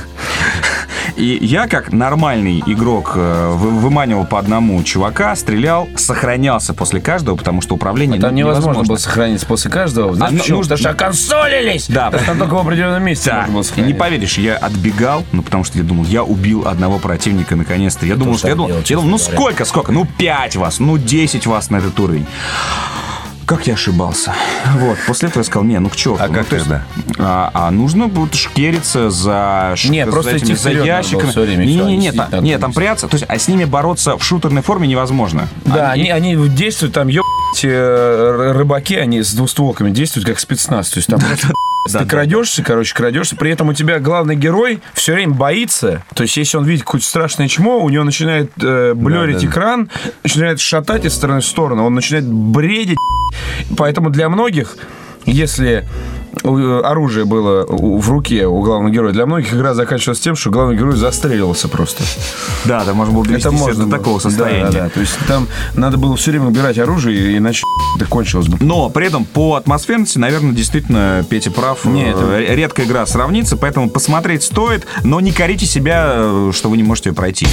И 1.17 1.37
я, 1.41 1.67
как 1.67 1.91
нормальный 1.91 2.61
игрок, 2.67 3.13
э, 3.15 3.49
вы- 3.55 3.71
выманивал 3.71 4.23
по 4.25 4.37
одному 4.37 4.81
чувака, 4.83 5.35
стрелял, 5.35 5.89
сохранялся 5.95 6.75
после 6.75 7.01
каждого, 7.01 7.35
потому 7.35 7.61
что 7.61 7.73
управление 7.73 8.21
Там 8.21 8.35
не- 8.35 8.41
невозможно 8.41 8.83
было 8.83 8.97
сохранить 8.97 9.45
после 9.47 9.71
каждого. 9.71 10.13
Знаешь, 10.13 10.33
А, 10.35 10.37
почему? 10.37 10.57
ну, 10.57 10.63
Потому 10.63 10.77
что 10.79 10.89
оконсолились! 10.91 11.87
Да. 11.87 12.11
Потому 12.11 12.25
там 12.27 12.37
только 12.37 12.53
в 12.53 12.59
определенном 12.59 13.03
месте 13.03 13.31
Да, 13.31 13.47
можно 13.49 13.75
было 13.77 13.85
не 13.85 13.93
поверишь, 13.95 14.37
я 14.37 14.57
отбегал, 14.57 15.23
ну, 15.31 15.41
потому 15.41 15.63
что 15.63 15.79
я 15.79 15.83
думал, 15.83 16.05
я 16.05 16.23
убил 16.23 16.67
одного 16.67 16.99
противника 16.99 17.55
наконец-то. 17.55 18.05
Я 18.05 18.15
думал, 18.15 18.37
что 18.37 18.49
я 18.49 18.55
думал, 18.55 18.69
я 18.85 18.95
думал, 18.95 19.09
ну 19.09 19.17
сколько, 19.17 19.65
сколько? 19.65 19.91
Ну, 19.91 20.05
5 20.19 20.55
вас, 20.55 20.79
ну, 20.79 20.97
10 20.99 21.47
вас 21.47 21.71
на 21.71 21.77
этот 21.77 21.99
уровень. 21.99 22.27
Как 23.47 23.65
я 23.65 23.75
ошибался. 23.75 24.33
Вот, 24.75 24.97
после 25.07 25.29
этого 25.29 25.39
я 25.39 25.45
сказал, 25.45 25.63
не, 25.63 25.79
ну 25.79 25.89
к 25.89 25.95
черту. 25.95 26.21
А 26.21 26.27
ну, 26.27 26.33
как 26.33 26.47
тогда? 26.47 26.83
А, 27.17 27.49
а 27.53 27.71
нужно 27.71 28.07
вот 28.07 28.35
шкериться 28.35 29.09
за, 29.09 29.71
ш- 29.77 29.87
Не, 29.89 30.05
за 30.05 30.11
просто 30.11 30.35
этими, 30.35 30.47
идти 30.47 30.55
за 30.55 30.69
было 30.71 30.83
ящиками. 30.83 31.29
всё 31.31 31.41
время, 31.43 31.63
не, 31.63 31.75
не, 31.75 31.81
они 31.81 31.97
не, 31.97 32.11
сидят 32.11 32.29
там, 32.29 32.43
не, 32.43 32.57
там 32.57 32.73
прятаться, 32.73 33.07
то 33.07 33.15
есть, 33.15 33.25
а 33.29 33.39
с 33.39 33.47
ними 33.47 33.63
бороться 33.63 34.17
в 34.17 34.23
шутерной 34.23 34.61
форме 34.63 34.89
невозможно. 34.89 35.47
Да, 35.63 35.91
они, 35.91 36.09
они 36.09 36.35
действуют 36.49 36.93
там, 36.93 37.07
ебать, 37.07 37.23
э, 37.63 38.51
рыбаки, 38.53 38.95
они 38.95 39.21
с 39.23 39.33
двустволками 39.33 39.91
действуют 39.91 40.27
как 40.27 40.39
спецназ. 40.39 40.89
То 40.89 40.97
есть 40.97 41.07
там 41.07 41.21
просто 41.21 41.47
Да, 41.93 41.99
ты 41.99 42.05
да. 42.05 42.09
крадешься, 42.11 42.63
короче, 42.63 42.93
крадешься, 42.93 43.35
при 43.35 43.51
этом 43.51 43.69
у 43.69 43.73
тебя 43.73 43.99
главный 43.99 44.35
герой 44.35 44.81
все 44.93 45.13
время 45.13 45.33
боится. 45.33 46.03
То 46.13 46.23
есть, 46.23 46.37
если 46.37 46.57
он 46.57 46.65
видит 46.65 46.83
какое-то 46.83 47.07
страшное 47.07 47.47
чмо, 47.47 47.79
у 47.83 47.89
него 47.89 48.03
начинает 48.03 48.51
э, 48.61 48.93
блерить 48.93 49.35
Да, 49.35 49.41
да, 49.41 49.45
да. 49.45 49.51
экран, 49.51 49.89
начинает 50.23 50.59
шатать 50.59 51.05
из 51.05 51.13
стороны 51.13 51.41
в 51.41 51.45
сторону, 51.45 51.85
он 51.85 51.95
начинает 51.95 52.25
бредить. 52.25 52.97
Поэтому 53.77 54.09
для 54.09 54.29
многих, 54.29 54.77
если 55.25 55.87
оружие 56.43 57.25
было 57.25 57.65
в 57.67 58.09
руке 58.09 58.47
у 58.47 58.61
главного 58.61 58.91
героя, 58.91 59.13
для 59.13 59.25
многих 59.25 59.53
игра 59.53 59.73
заканчивалась 59.73 60.19
тем, 60.19 60.35
что 60.35 60.49
главный 60.49 60.75
герой 60.75 60.95
застреливался 60.95 61.67
просто. 61.67 62.03
Да, 62.65 62.83
да, 62.83 62.93
можно 62.93 63.13
было 63.13 63.25
довести 63.25 63.49
можно 63.49 63.85
до 63.85 63.91
такого 63.97 64.19
Да, 64.21 64.29
состояния. 64.29 64.65
Да, 64.65 64.83
да. 64.83 64.89
То 64.89 64.99
есть 64.99 65.17
там 65.27 65.47
надо 65.75 65.97
было 65.97 66.15
все 66.15 66.31
время 66.31 66.47
убирать 66.47 66.77
оружие, 66.77 67.37
иначе 67.37 67.63
это 67.95 68.05
кончилось 68.05 68.47
бы. 68.47 68.57
Но 68.61 68.89
при 68.89 69.07
этом 69.07 69.25
по 69.25 69.55
атмосферности, 69.55 70.17
наверное, 70.17 70.51
действительно 70.53 71.25
Петя 71.29 71.51
прав. 71.51 71.85
Не, 71.85 72.13
Э, 72.17 72.55
Редкая 72.55 72.85
игра 72.85 73.05
сравнится, 73.05 73.57
поэтому 73.57 73.89
посмотреть 73.89 74.43
стоит, 74.43 74.85
но 75.03 75.19
не 75.19 75.31
корите 75.31 75.65
себя, 75.65 76.13
э, 76.15 76.51
что 76.53 76.69
вы 76.69 76.77
не 76.77 76.83
можете 76.83 77.09
ее 77.09 77.15
пройти. 77.15 77.47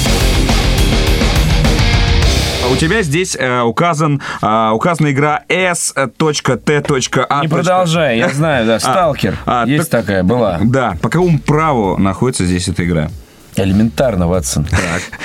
А 2.64 2.68
У 2.68 2.76
тебя 2.76 3.02
здесь 3.02 3.36
э, 3.38 3.60
указан, 3.60 4.22
э, 4.40 4.70
указана 4.72 5.10
игра 5.10 5.42
S.T.A. 5.48 7.42
Не 7.42 7.48
продолжай, 7.48 8.18
я 8.18 8.28
знаю, 8.30 8.66
да, 8.66 8.80
Сталкер. 8.80 9.36
а, 9.44 9.64
Есть 9.66 9.90
так- 9.90 10.02
такая, 10.02 10.22
была. 10.22 10.58
Да, 10.62 10.96
по 11.02 11.10
какому 11.10 11.38
праву 11.38 11.98
находится 11.98 12.46
здесь 12.46 12.66
эта 12.68 12.84
игра? 12.84 13.10
Элементарно, 13.56 14.28
Ватсон. 14.28 14.66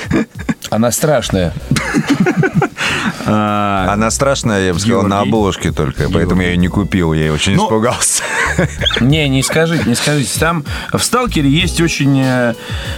Она 0.70 0.90
страшная. 0.92 1.52
А, 3.26 3.86
Она 3.92 4.10
страшная, 4.10 4.66
я 4.66 4.72
бы 4.74 4.80
сказал, 4.80 5.02
на 5.02 5.20
обложке 5.20 5.70
только, 5.72 6.08
поэтому 6.10 6.42
я 6.42 6.48
ее 6.48 6.56
не 6.56 6.68
купил, 6.68 7.12
я 7.12 7.32
очень 7.32 7.54
Ну, 7.54 7.66
испугался. 7.66 8.22
Не, 9.00 9.28
не 9.28 9.42
скажите, 9.42 9.84
не 9.88 9.94
скажите. 9.94 10.38
Там 10.40 10.64
в 10.92 10.98
Сталкере 10.98 11.48
есть 11.48 11.80
очень 11.80 12.20
э, 12.20 12.54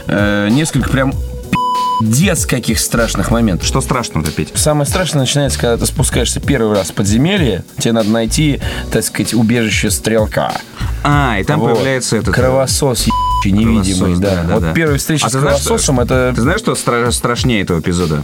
э, 0.06 0.48
несколько 0.50 0.88
прям 0.88 1.12
пиздец 2.00 2.46
каких 2.46 2.78
страшных 2.78 3.30
моментов. 3.30 3.66
Что 3.66 3.80
страшного-то, 3.80 4.30
Петя? 4.32 4.56
Самое 4.56 4.86
страшное 4.86 5.20
начинается, 5.22 5.58
когда 5.58 5.76
ты 5.76 5.86
спускаешься 5.86 6.40
первый 6.40 6.76
раз 6.76 6.90
в 6.90 6.94
подземелье, 6.94 7.64
тебе 7.78 7.92
надо 7.92 8.10
найти, 8.10 8.60
так 8.90 9.04
сказать, 9.04 9.34
убежище 9.34 9.90
стрелка. 9.90 10.52
А, 11.02 11.38
и 11.40 11.44
там 11.44 11.60
Вот. 11.60 11.74
появляется 11.74 12.16
этот... 12.16 12.34
Кровосос, 12.34 13.06
ебаный, 13.06 13.31
невидимый, 13.50 14.16
да. 14.16 14.30
да, 14.36 14.42
да, 14.44 14.54
Вот 14.54 14.62
да. 14.62 14.72
первая 14.72 14.98
встреча 14.98 15.26
А 15.26 15.30
с 15.30 15.32
кровососом, 15.32 16.00
это... 16.00 16.32
Ты 16.34 16.42
знаешь, 16.42 16.60
что 16.60 16.72
стра- 16.72 17.10
страшнее 17.10 17.62
этого 17.62 17.80
эпизода? 17.80 18.22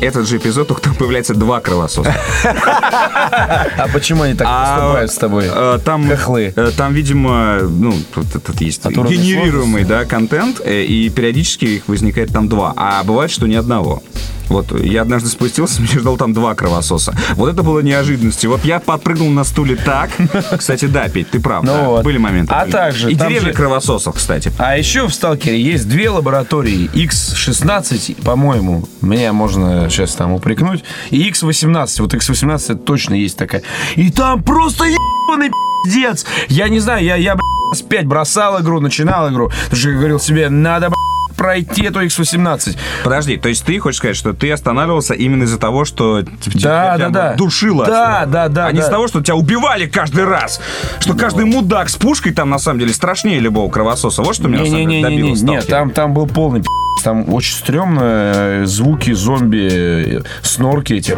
Этот 0.00 0.26
же 0.28 0.38
эпизод, 0.38 0.68
только 0.68 0.82
там 0.82 0.94
появляется 0.94 1.34
два 1.34 1.60
кровососа. 1.60 2.14
А 2.44 3.86
почему 3.92 4.22
они 4.22 4.34
так 4.34 4.46
поступают 4.46 5.10
с 5.12 5.16
тобой? 5.16 5.44
э, 5.50 5.78
Там, 5.84 6.10
э, 6.10 6.70
там, 6.76 6.92
видимо, 6.92 7.58
ну, 7.60 7.94
тут 8.14 8.60
есть 8.60 8.84
генерируемый, 8.86 9.84
да, 9.84 10.04
контент, 10.04 10.60
э, 10.64 10.82
и 10.82 11.08
периодически 11.10 11.64
их 11.66 11.88
возникает 11.88 12.30
там 12.32 12.48
два. 12.48 12.72
А 12.76 13.02
бывает, 13.04 13.30
что 13.30 13.46
ни 13.46 13.54
одного. 13.54 14.02
Вот 14.48 14.78
я 14.80 15.02
однажды 15.02 15.28
спустился, 15.28 15.80
мне 15.82 15.90
ждал 15.98 16.16
там 16.16 16.32
два 16.32 16.54
кровососа. 16.54 17.14
Вот 17.34 17.48
это 17.52 17.62
было 17.62 17.80
неожиданностью. 17.80 18.50
Вот 18.50 18.64
я 18.64 18.80
подпрыгнул 18.80 19.30
на 19.30 19.44
стуле 19.44 19.76
так. 19.76 20.10
Кстати, 20.58 20.86
да, 20.86 21.08
Петь, 21.08 21.30
ты 21.30 21.40
прав. 21.40 21.62
Ну 21.64 21.72
да, 21.72 21.82
вот. 21.84 22.04
Были 22.04 22.18
моменты. 22.18 22.52
А 22.54 22.62
были. 22.62 22.72
также 22.72 23.12
И 23.12 23.16
там 23.16 23.28
деревня 23.28 23.50
же- 23.50 23.54
кровососов, 23.54 24.14
кстати. 24.16 24.52
А 24.58 24.76
еще 24.76 25.06
в 25.06 25.14
Сталкере 25.14 25.60
есть 25.60 25.88
две 25.88 26.10
лаборатории. 26.10 26.88
X16, 26.94 28.22
по-моему, 28.22 28.88
меня 29.00 29.32
можно 29.32 29.88
сейчас 29.90 30.14
там 30.14 30.32
упрекнуть, 30.32 30.84
и 31.10 31.28
X18. 31.30 32.02
Вот 32.02 32.14
X18 32.14 32.54
это 32.64 32.76
точно 32.76 33.14
есть 33.14 33.36
такая. 33.36 33.62
И 33.96 34.10
там 34.10 34.42
просто 34.42 34.84
ебаный 34.84 35.50
пиздец. 35.84 36.24
Я 36.48 36.68
не 36.68 36.80
знаю, 36.80 37.04
я, 37.04 37.16
я 37.16 37.36
раз 37.72 37.82
пять 37.82 38.06
бросал 38.06 38.60
игру, 38.60 38.80
начинал 38.80 39.30
игру. 39.30 39.50
Потому 39.64 39.76
что 39.80 39.88
я 39.90 39.96
говорил 39.96 40.20
себе, 40.20 40.48
надо 40.48 40.88
б***ь, 40.90 40.96
пройти 41.38 41.84
эту 41.84 42.04
X18. 42.04 42.76
Подожди, 43.04 43.36
то 43.38 43.48
есть 43.48 43.64
ты 43.64 43.78
хочешь 43.78 43.98
сказать, 43.98 44.16
что 44.16 44.34
ты 44.34 44.50
останавливался 44.52 45.14
именно 45.14 45.44
из-за 45.44 45.58
того, 45.58 45.86
что 45.86 46.22
т- 46.22 46.28
Да, 46.56 46.96
тебя 46.96 46.98
да, 46.98 47.08
да. 47.08 47.34
душило? 47.34 47.86
Да, 47.86 48.26
да, 48.26 48.48
да, 48.48 48.66
А 48.66 48.72
не 48.72 48.78
да. 48.78 48.82
из-за 48.82 48.90
того, 48.90 49.08
что 49.08 49.22
тебя 49.22 49.36
убивали 49.36 49.86
каждый 49.86 50.24
раз. 50.24 50.60
Что 51.00 51.14
каждый 51.14 51.46
мудак 51.46 51.88
с 51.88 51.96
пушкой 51.96 52.32
там 52.34 52.50
на 52.50 52.58
самом 52.58 52.80
деле 52.80 52.92
страшнее 52.92 53.38
любого 53.38 53.70
кровососа. 53.70 54.22
Вот 54.22 54.34
что 54.34 54.48
меня 54.48 54.60
на 54.60 54.66
самом 54.66 54.88
деле 54.90 55.02
добило 55.02 55.16
Не-не-не, 55.28 55.34
в 55.34 55.44
нет, 55.44 55.62
«Сталкере». 55.62 55.70
там, 55.70 55.90
там 55.90 56.12
был 56.12 56.26
полный 56.26 56.60
пи***. 56.60 56.66
Там 57.02 57.32
очень 57.32 57.54
стрёмно 57.54 58.00
э, 58.02 58.62
звуки 58.66 59.12
зомби, 59.12 59.68
э, 59.70 60.20
снорки 60.42 60.94
эти 60.94 61.16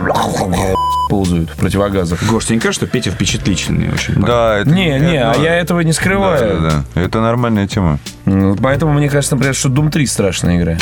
ползают 1.09 1.51
в 1.51 1.57
противогазах. 1.57 2.23
Гош, 2.29 2.45
тебе 2.45 2.57
не 2.57 2.61
кажется, 2.61 2.87
что 2.87 2.93
Петя 2.93 3.11
впечатлительный 3.11 3.91
очень? 3.93 4.15
Да, 4.15 4.59
это 4.59 4.71
Не, 4.71 4.99
не, 5.01 5.17
а 5.23 5.35
я 5.37 5.57
этого 5.57 5.81
не 5.81 5.91
Да, 5.91 5.97
скрываю. 5.97 6.61
да, 6.61 6.85
да. 6.95 7.01
Это 7.01 7.21
нормальная 7.21 7.67
тема. 7.67 7.99
М, 8.27 8.57
Поэтому 8.63 8.93
мне 8.93 9.09
кажется, 9.09 9.35
например, 9.35 9.55
что 9.55 9.69
Doom 9.69 9.91
3 9.91 10.07
страшная 10.07 10.57
игра. 10.59 10.77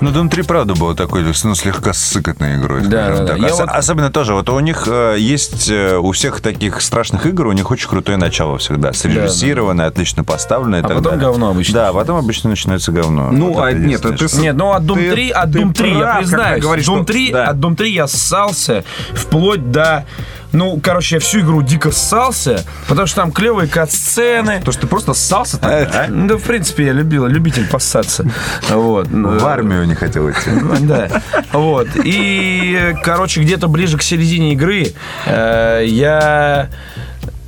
Ну, 0.00 0.10
Doom 0.10 0.28
3, 0.30 0.42
правда, 0.44 0.74
был 0.74 0.94
такой, 0.94 1.22
ну, 1.22 1.54
слегка 1.54 1.92
сыкотной 1.92 2.56
игрой. 2.56 2.82
Да, 2.86 3.10
да, 3.16 3.22
да. 3.24 3.36
Я 3.36 3.52
Ос- 3.52 3.60
вот- 3.60 3.68
Особенно 3.68 4.10
тоже, 4.10 4.34
вот 4.34 4.48
у 4.48 4.58
них 4.60 4.84
э, 4.86 5.16
есть, 5.18 5.68
э, 5.70 5.96
у 5.98 6.12
всех 6.12 6.40
таких 6.40 6.80
страшных 6.80 7.26
игр, 7.26 7.46
у 7.48 7.52
них 7.52 7.70
очень 7.70 7.88
крутое 7.88 8.16
начало 8.16 8.58
всегда. 8.58 8.92
Срежиссированное, 8.92 9.86
отлично 9.86 10.24
поставленное. 10.24 10.80
и 10.80 10.82
А 10.84 10.88
так 10.88 10.96
потом 10.98 11.12
далее. 11.12 11.28
говно 11.28 11.50
обычно. 11.50 11.74
Да, 11.74 11.92
потом 11.92 12.16
обычно 12.16 12.50
начинается 12.50 12.92
говно. 12.92 13.30
Ну, 13.30 13.52
Вот 13.52 13.62
а 13.64 13.72
нет, 13.72 14.00
ты 14.02 14.16
что- 14.28 14.40
Нет, 14.40 14.56
ну 14.56 14.72
от 14.72 14.82
Doom 14.84 14.94
Ты- 14.96 15.10
3, 15.12 15.30
от 15.30 15.48
Doom 15.50 15.72
3, 15.74 15.88
я 15.90 15.98
прав, 15.98 16.14
когда 16.14 16.18
признаюсь, 16.20 16.62
говоришь, 16.62 16.88
Doom 16.88 16.96
что- 16.96 17.04
3, 17.04 17.32
да. 17.32 17.46
от 17.48 17.56
Doom 17.56 17.76
3 17.76 17.92
я 17.92 18.06
ссался 18.06 18.84
вплоть 19.14 19.70
до... 19.70 20.06
Ну, 20.52 20.80
короче, 20.82 21.16
я 21.16 21.20
всю 21.20 21.40
игру 21.40 21.62
дико 21.62 21.90
ссался, 21.92 22.64
потому 22.88 23.06
что 23.06 23.16
там 23.16 23.32
клевые 23.32 23.68
кат-сцены. 23.68 24.62
То, 24.64 24.72
что 24.72 24.82
ты 24.82 24.86
просто 24.86 25.14
ссался 25.14 25.58
тогда, 25.58 26.04
а? 26.04 26.06
Да, 26.08 26.36
в 26.36 26.42
принципе, 26.42 26.86
я 26.86 26.92
любил, 26.92 27.26
любитель 27.26 27.66
поссаться. 27.66 28.24
Вот. 28.70 29.08
В 29.08 29.46
армию 29.46 29.86
не 29.86 29.94
хотел 29.94 30.30
идти. 30.30 30.50
Да. 30.80 31.22
Вот. 31.52 31.88
И, 32.04 32.94
короче, 33.02 33.40
где-то 33.42 33.68
ближе 33.68 33.98
к 33.98 34.02
середине 34.02 34.54
игры 34.54 34.92
э, 35.26 35.84
я 35.86 36.68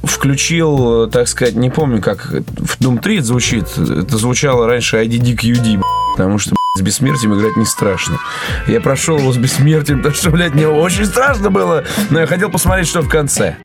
включил, 0.02 1.08
так 1.08 1.28
сказать, 1.28 1.54
не 1.54 1.70
помню, 1.70 2.00
как 2.00 2.26
в 2.26 2.80
Doom 2.80 3.00
3 3.00 3.18
это 3.18 3.26
звучит. 3.26 3.66
Это 3.78 4.16
звучало 4.16 4.66
раньше 4.66 4.96
IDD 4.96 5.36
QD, 5.36 5.78
б***ь, 5.78 6.16
потому 6.16 6.38
что 6.38 6.54
с 6.78 6.80
бессмертием 6.80 7.38
играть 7.38 7.56
не 7.56 7.64
страшно. 7.64 8.18
Я 8.66 8.80
прошел 8.80 9.18
его 9.18 9.32
с 9.32 9.36
бессмертием, 9.36 9.98
потому 9.98 10.14
что, 10.14 10.30
блядь, 10.30 10.54
мне 10.54 10.68
очень 10.68 11.04
страшно 11.04 11.50
было, 11.50 11.84
но 12.10 12.20
я 12.20 12.26
хотел 12.26 12.50
посмотреть, 12.50 12.88
что 12.88 13.02
в 13.02 13.08
конце. 13.08 13.56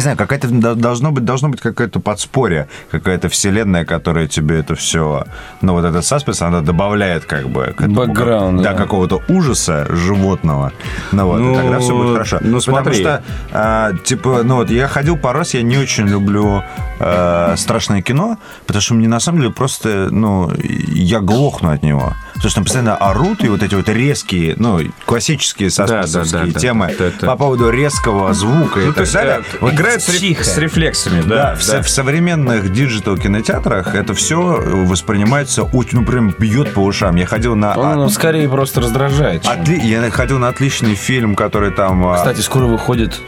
Не 0.00 0.02
знаю, 0.02 0.16
какая-то 0.16 0.48
до- 0.48 0.74
должно 0.74 1.10
быть, 1.12 1.26
должно 1.26 1.50
быть 1.50 1.60
какое-то 1.60 2.00
подспорье, 2.00 2.68
какая-то 2.90 3.28
вселенная, 3.28 3.84
которая 3.84 4.28
тебе 4.28 4.60
это 4.60 4.74
все, 4.74 5.24
ну 5.60 5.74
вот 5.74 5.84
этот 5.84 6.06
саспенс, 6.06 6.40
она 6.40 6.62
добавляет 6.62 7.26
как 7.26 7.50
бы 7.50 7.74
к 7.76 7.82
этому, 7.82 7.96
Бэкграунд, 8.06 8.62
как- 8.62 8.64
да. 8.64 8.72
да, 8.72 8.78
какого-то 8.78 9.20
ужаса 9.28 9.86
животного, 9.90 10.72
ну 11.12 11.26
вот, 11.26 11.38
Ну, 11.40 11.52
и 11.52 11.54
тогда 11.54 11.80
все 11.80 11.94
будет 11.94 12.12
хорошо. 12.14 12.38
ну, 12.40 12.60
смотри. 12.62 12.94
Потому 13.04 13.18
что, 13.18 13.22
а, 13.52 13.92
типа, 14.02 14.40
ну 14.42 14.54
вот 14.56 14.70
я 14.70 14.88
ходил 14.88 15.18
пару 15.18 15.40
раз, 15.40 15.52
я 15.52 15.60
не 15.60 15.76
очень 15.76 16.06
люблю 16.08 16.62
а, 16.98 17.54
страшное 17.58 18.00
кино, 18.00 18.38
потому 18.66 18.80
что 18.80 18.94
мне 18.94 19.06
на 19.06 19.20
самом 19.20 19.40
деле 19.42 19.52
просто, 19.52 20.08
ну, 20.10 20.50
я 20.94 21.20
глохну 21.20 21.72
от 21.72 21.82
него. 21.82 22.14
Потому 22.40 22.50
что 22.52 22.54
там 22.54 22.64
постоянно 22.64 22.96
орут, 22.96 23.44
и 23.44 23.48
вот 23.48 23.62
эти 23.62 23.74
вот 23.74 23.86
резкие, 23.90 24.54
ну, 24.56 24.80
классические 25.04 25.68
саспенсовские 25.68 26.46
да, 26.46 26.52
да. 26.54 26.58
темы 26.58 26.86
Это- 26.86 27.26
по 27.26 27.36
поводу 27.36 27.68
резкого 27.68 28.32
звука 28.32 28.80
и 28.80 28.84
Ну, 28.86 28.88
так 28.88 28.94
то 28.94 29.00
есть, 29.02 29.12
далее. 29.12 29.40
э, 29.52 29.56
Вот 29.60 29.74
играет 29.74 30.00
тихо. 30.02 30.42
с 30.42 30.56
рефлексами, 30.56 31.20
да, 31.20 31.28
да. 31.50 31.54
в, 31.56 31.62
со- 31.62 31.82
в 31.82 31.90
современных 31.90 32.72
digital 32.72 33.18
кинотеатрах 33.18 33.94
это 33.94 34.14
все 34.14 34.40
воспринимается 34.40 35.64
очень, 35.64 35.98
ну 35.98 36.06
прям 36.06 36.30
бьет 36.38 36.72
по 36.72 36.80
ушам. 36.80 37.16
Я 37.16 37.26
ходил 37.26 37.56
на 37.56 37.74
Он 37.78 37.96
ну, 37.96 38.08
скорее 38.08 38.48
просто 38.48 38.80
раздражает. 38.80 39.44
отли- 39.44 39.78
я 39.84 40.10
ходил 40.10 40.38
на 40.38 40.48
отличный 40.48 40.94
фильм, 40.94 41.34
который 41.34 41.70
там. 41.72 42.06
а, 42.06 42.16
Кстати, 42.16 42.40
скоро 42.40 42.64
выходит 42.64 43.20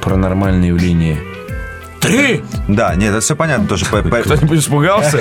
паранормальное 0.00 0.68
явление. 0.68 1.18
Три! 2.06 2.44
Да, 2.68 2.94
нет, 2.94 3.10
это 3.10 3.20
все 3.20 3.36
понятно 3.36 3.66
тоже. 3.66 3.84
Кто-нибудь 3.84 4.58
испугался? 4.58 5.18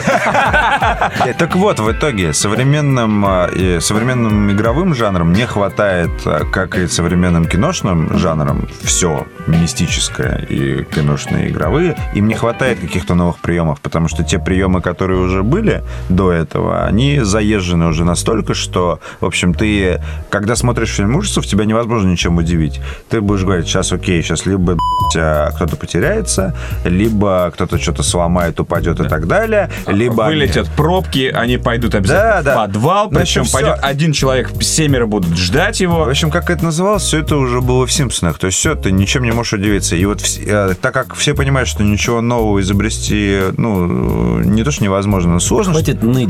Э, 1.25 1.33
Так 1.37 1.55
вот, 1.55 1.79
в 1.79 1.91
итоге 1.91 2.33
современным, 2.33 3.25
и 3.53 3.79
современным 3.79 4.51
игровым 4.51 4.93
жанром 4.95 5.33
не 5.33 5.45
хватает, 5.45 6.09
а, 6.25 6.43
как 6.45 6.77
и 6.77 6.87
современным 6.87 7.45
киношным 7.45 8.17
жанром, 8.17 8.67
все 8.81 9.25
мистическое 9.47 10.37
и 10.49 10.83
киношные 10.83 11.49
игровые, 11.49 11.95
им 12.13 12.27
не 12.27 12.33
хватает 12.33 12.79
каких-то 12.79 13.15
новых 13.15 13.37
приемов, 13.39 13.79
потому 13.81 14.07
что 14.07 14.23
те 14.23 14.39
приемы, 14.39 14.81
которые 14.81 15.19
уже 15.19 15.43
были 15.43 15.83
до 16.09 16.31
этого, 16.31 16.85
они 16.85 17.19
заезжены 17.21 17.87
уже 17.87 18.05
настолько, 18.05 18.53
что, 18.53 18.99
в 19.21 19.25
общем, 19.25 19.53
ты, 19.53 20.01
когда 20.29 20.55
смотришь 20.55 20.89
фильм 20.89 21.15
ужасов, 21.15 21.45
тебя 21.45 21.65
невозможно 21.65 22.09
ничем 22.09 22.37
удивить. 22.37 22.79
Ты 23.09 23.21
будешь 23.21 23.43
говорить, 23.43 23.67
сейчас 23.67 23.91
окей, 23.91 24.21
сейчас 24.23 24.45
либо 24.45 24.77
а, 25.17 25.51
кто-то 25.51 25.75
потеряется, 25.75 26.55
либо 26.83 27.51
кто-то 27.53 27.77
что-то 27.79 28.03
сломает, 28.03 28.59
упадет 28.59 28.99
и 28.99 29.07
так 29.07 29.27
далее, 29.27 29.69
либо... 29.88 30.25
они- 30.27 30.35
Вылетят 30.35 30.69
пробки, 30.75 31.31
они 31.33 31.57
пойдут 31.57 31.95
обязательно 31.95 32.41
Да, 32.41 32.41
да. 32.43 32.53
в 32.53 32.55
подвал, 32.67 33.09
Ну, 33.11 33.19
причем 33.19 33.43
всё. 33.45 33.53
пойдет 33.53 33.79
один 33.81 34.11
человек, 34.13 34.49
семеро 34.61 35.05
будут 35.05 35.38
ждать 35.38 35.77
В 35.77 35.81
его. 35.81 36.03
общем, 36.05 36.29
как 36.31 36.49
это 36.49 36.63
называлось, 36.65 37.03
все 37.03 37.19
это 37.19 37.38
уже 37.38 37.61
было 37.61 37.85
в 37.88 37.91
Симпсонах. 37.91 38.38
То 38.38 38.47
есть 38.47 38.57
все, 38.57 38.75
ты 38.75 38.91
ничем 38.91 39.23
не 39.23 39.31
можешь 39.31 39.53
удивиться. 39.53 39.95
И 39.95 40.05
вот 40.05 40.21
э, 40.45 40.73
так 40.81 40.93
как 40.93 41.15
все 41.15 41.33
понимают, 41.33 41.69
что 41.69 41.83
ничего 41.83 42.21
нового 42.21 42.59
изобрести, 42.61 43.39
ну, 43.57 44.39
не 44.39 44.63
то, 44.63 44.71
что 44.71 44.83
невозможно, 44.83 45.33
но 45.33 45.39
сложно. 45.39 45.73
Хватит 45.73 46.03
ныть. 46.03 46.29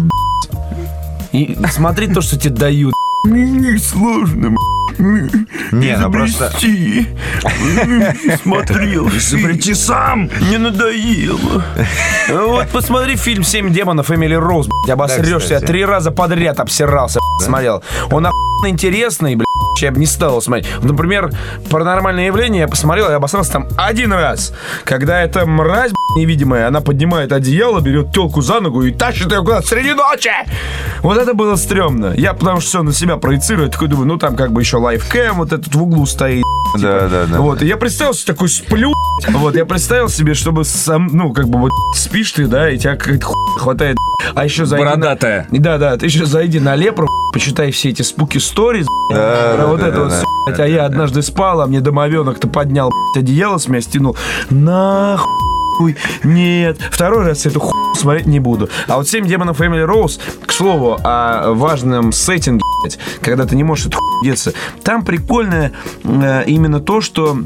И 1.32 1.58
смотри 1.72 2.08
то, 2.08 2.22
что 2.22 2.38
тебе 2.40 2.54
дают. 2.56 2.94
Мне 3.26 3.80
сложно, 3.80 4.56
Не, 5.00 5.98
ну 5.98 6.12
просто... 6.12 6.52
Смотрел. 8.44 9.08
Изобрети 9.10 9.74
сам. 9.74 10.30
Не 10.52 10.60
надоело. 10.60 11.64
Вот 12.30 12.68
посмотри 12.70 13.16
фильм 13.16 13.44
«Семь 13.44 13.74
демонов» 13.74 14.12
Эмили 14.12 14.36
Роуз, 14.36 14.68
обосрешься. 14.88 15.60
Три 15.60 15.84
раза 15.84 16.12
подряд 16.12 16.60
обсирался, 16.60 17.20
смотрел. 17.42 17.82
Он 18.12 18.28
охуенно 18.28 18.70
интересный, 18.72 19.36
блядь. 19.36 19.45
Я 19.82 19.92
бы 19.92 20.00
не 20.00 20.06
стал 20.06 20.42
смотреть. 20.42 20.68
Например, 20.82 21.32
«Паранормальное 21.70 22.28
явление» 22.28 22.62
я 22.62 22.68
посмотрел 22.68 23.10
и 23.10 23.14
обосрался 23.14 23.52
там 23.54 23.68
один 23.78 24.14
раз. 24.14 24.54
Когда 24.86 25.22
эта 25.22 25.46
мразь 25.46 25.92
невидимая, 26.16 26.68
она 26.68 26.80
поднимает 26.82 27.32
одеяло, 27.34 27.82
берет 27.82 28.14
телку 28.14 28.42
за 28.42 28.62
ногу 28.62 28.84
и 28.84 28.92
тащит 28.92 29.32
ее 29.32 29.42
куда-то 29.42 29.68
среди 29.68 29.94
ночи. 29.94 30.30
Вот 31.02 31.18
это 31.18 31.34
было 31.34 31.56
стрёмно. 31.58 32.14
Я 32.16 32.34
потому 32.34 32.60
что 32.62 32.70
все 32.70 32.84
на 32.84 32.94
себя 32.94 33.18
проецирую, 33.18 33.70
такой 33.70 33.90
думаю, 33.90 34.08
ну 34.08 34.18
там 34.18 34.36
как 34.36 34.52
бы 34.54 34.62
еще 34.62 34.78
лайфкэм 34.78 35.36
вот 35.38 35.52
этот 35.52 35.74
в 35.76 35.82
углу 35.84 36.06
стоит. 36.06 36.44
Да, 36.80 37.08
да, 37.10 37.26
да. 37.26 37.40
Вот, 37.42 37.62
и 37.62 37.68
я 37.68 37.78
представил 37.78 38.14
себе 38.14 38.34
такой 38.34 38.50
сплю, 38.50 38.92
вот, 39.30 39.56
я 39.56 39.66
представил 39.66 40.10
себе, 40.10 40.34
чтобы 40.34 40.66
сам, 40.66 41.08
ну, 41.12 41.32
как 41.34 41.48
бы 41.48 41.60
вот 41.60 41.72
спишь 41.96 42.32
ты, 42.32 42.48
да, 42.48 42.70
и 42.70 42.78
тебя 42.78 42.98
хуйня 42.98 43.20
хватает, 43.58 43.98
а 44.34 44.44
еще 44.46 44.66
зайди... 44.66 44.84
на- 44.84 44.92
Бородатая. 44.92 45.48
Да, 45.52 45.78
да, 45.78 45.96
ты 45.98 46.08
еще 46.08 46.26
зайди 46.26 46.60
на 46.60 46.76
лепру, 46.76 47.08
почитай 47.36 47.70
все 47.72 47.90
эти 47.90 48.02
спуки 48.02 48.38
сториз, 48.38 48.88
Да, 49.12 49.66
вот 49.68 49.82
да, 49.82 49.90
это 49.90 49.98
да, 49.98 50.04
вот 50.04 50.10
да. 50.10 50.24
блядь, 50.46 50.60
а 50.62 50.68
я 50.68 50.86
однажды 50.86 51.22
спал, 51.22 51.60
а 51.60 51.68
мне 51.68 51.82
домовенок-то 51.82 52.48
поднял 52.48 52.90
блядь, 53.14 53.26
одеяло 53.26 53.58
с 53.58 53.68
меня, 53.68 53.82
стянул. 53.82 54.16
Нахуй, 54.50 55.98
нет. 56.24 56.80
Второй 56.90 57.26
раз 57.26 57.46
эту 57.46 57.60
хуйню 57.60 57.94
смотреть 57.96 58.26
не 58.26 58.40
буду. 58.40 58.70
А 58.88 58.96
вот 58.96 59.10
«Семь 59.10 59.28
демонов 59.28 59.60
Эмили 59.60 59.82
Роуз», 59.82 60.18
к 60.46 60.52
слову, 60.54 60.98
о 61.04 61.52
важном 61.52 62.14
сеттинге, 62.14 62.62
блядь, 62.82 63.00
когда 63.20 63.46
ты 63.46 63.58
не 63.58 63.66
можешь 63.66 63.88
от 63.88 63.96
хуй 63.96 64.24
деться, 64.24 64.54
там 64.82 65.04
прикольно 65.04 65.74
э, 66.06 66.44
именно 66.48 66.80
то, 66.80 67.02
что 67.02 67.38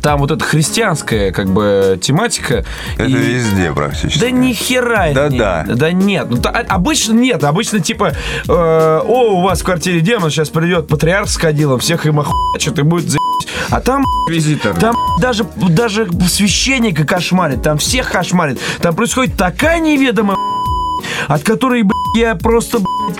там 0.00 0.18
вот 0.20 0.30
эта 0.30 0.44
христианская 0.44 1.32
как 1.32 1.48
бы 1.48 1.98
тематика. 2.00 2.64
Это 2.96 3.04
и- 3.04 3.12
везде 3.12 3.72
практически. 3.72 4.20
Да 4.20 4.30
ни 4.30 4.52
хера 4.52 5.12
Да, 5.12 5.28
нет. 5.28 5.38
да. 5.38 5.64
Да 5.68 5.92
нет. 5.92 6.26
Ну, 6.30 6.36
та- 6.38 6.50
обычно 6.68 7.12
нет. 7.12 7.44
Обычно 7.44 7.80
типа, 7.80 8.12
э, 8.48 8.52
о, 8.52 9.38
у 9.38 9.40
вас 9.42 9.60
в 9.60 9.64
квартире 9.64 10.00
демон, 10.00 10.30
сейчас 10.30 10.48
придет 10.48 10.88
патриарх 10.88 11.28
с 11.28 11.36
кадилом, 11.36 11.78
всех 11.80 12.06
им 12.06 12.20
охуячат 12.20 12.78
и 12.78 12.82
будет. 12.82 13.16
А 13.70 13.80
там 13.80 14.04
Визитор. 14.28 14.74
там 14.74 14.96
даже, 15.20 15.44
даже 15.68 16.08
священника 16.28 17.04
кошмарит, 17.04 17.62
там 17.62 17.78
всех 17.78 18.10
кошмарит. 18.10 18.60
Там 18.80 18.94
происходит 18.94 19.36
такая 19.36 19.78
неведомая 19.80 20.36
от 21.28 21.42
которой, 21.42 21.82
блядь, 21.82 21.92
я 22.16 22.34
просто, 22.34 22.78
блядь, 22.78 23.18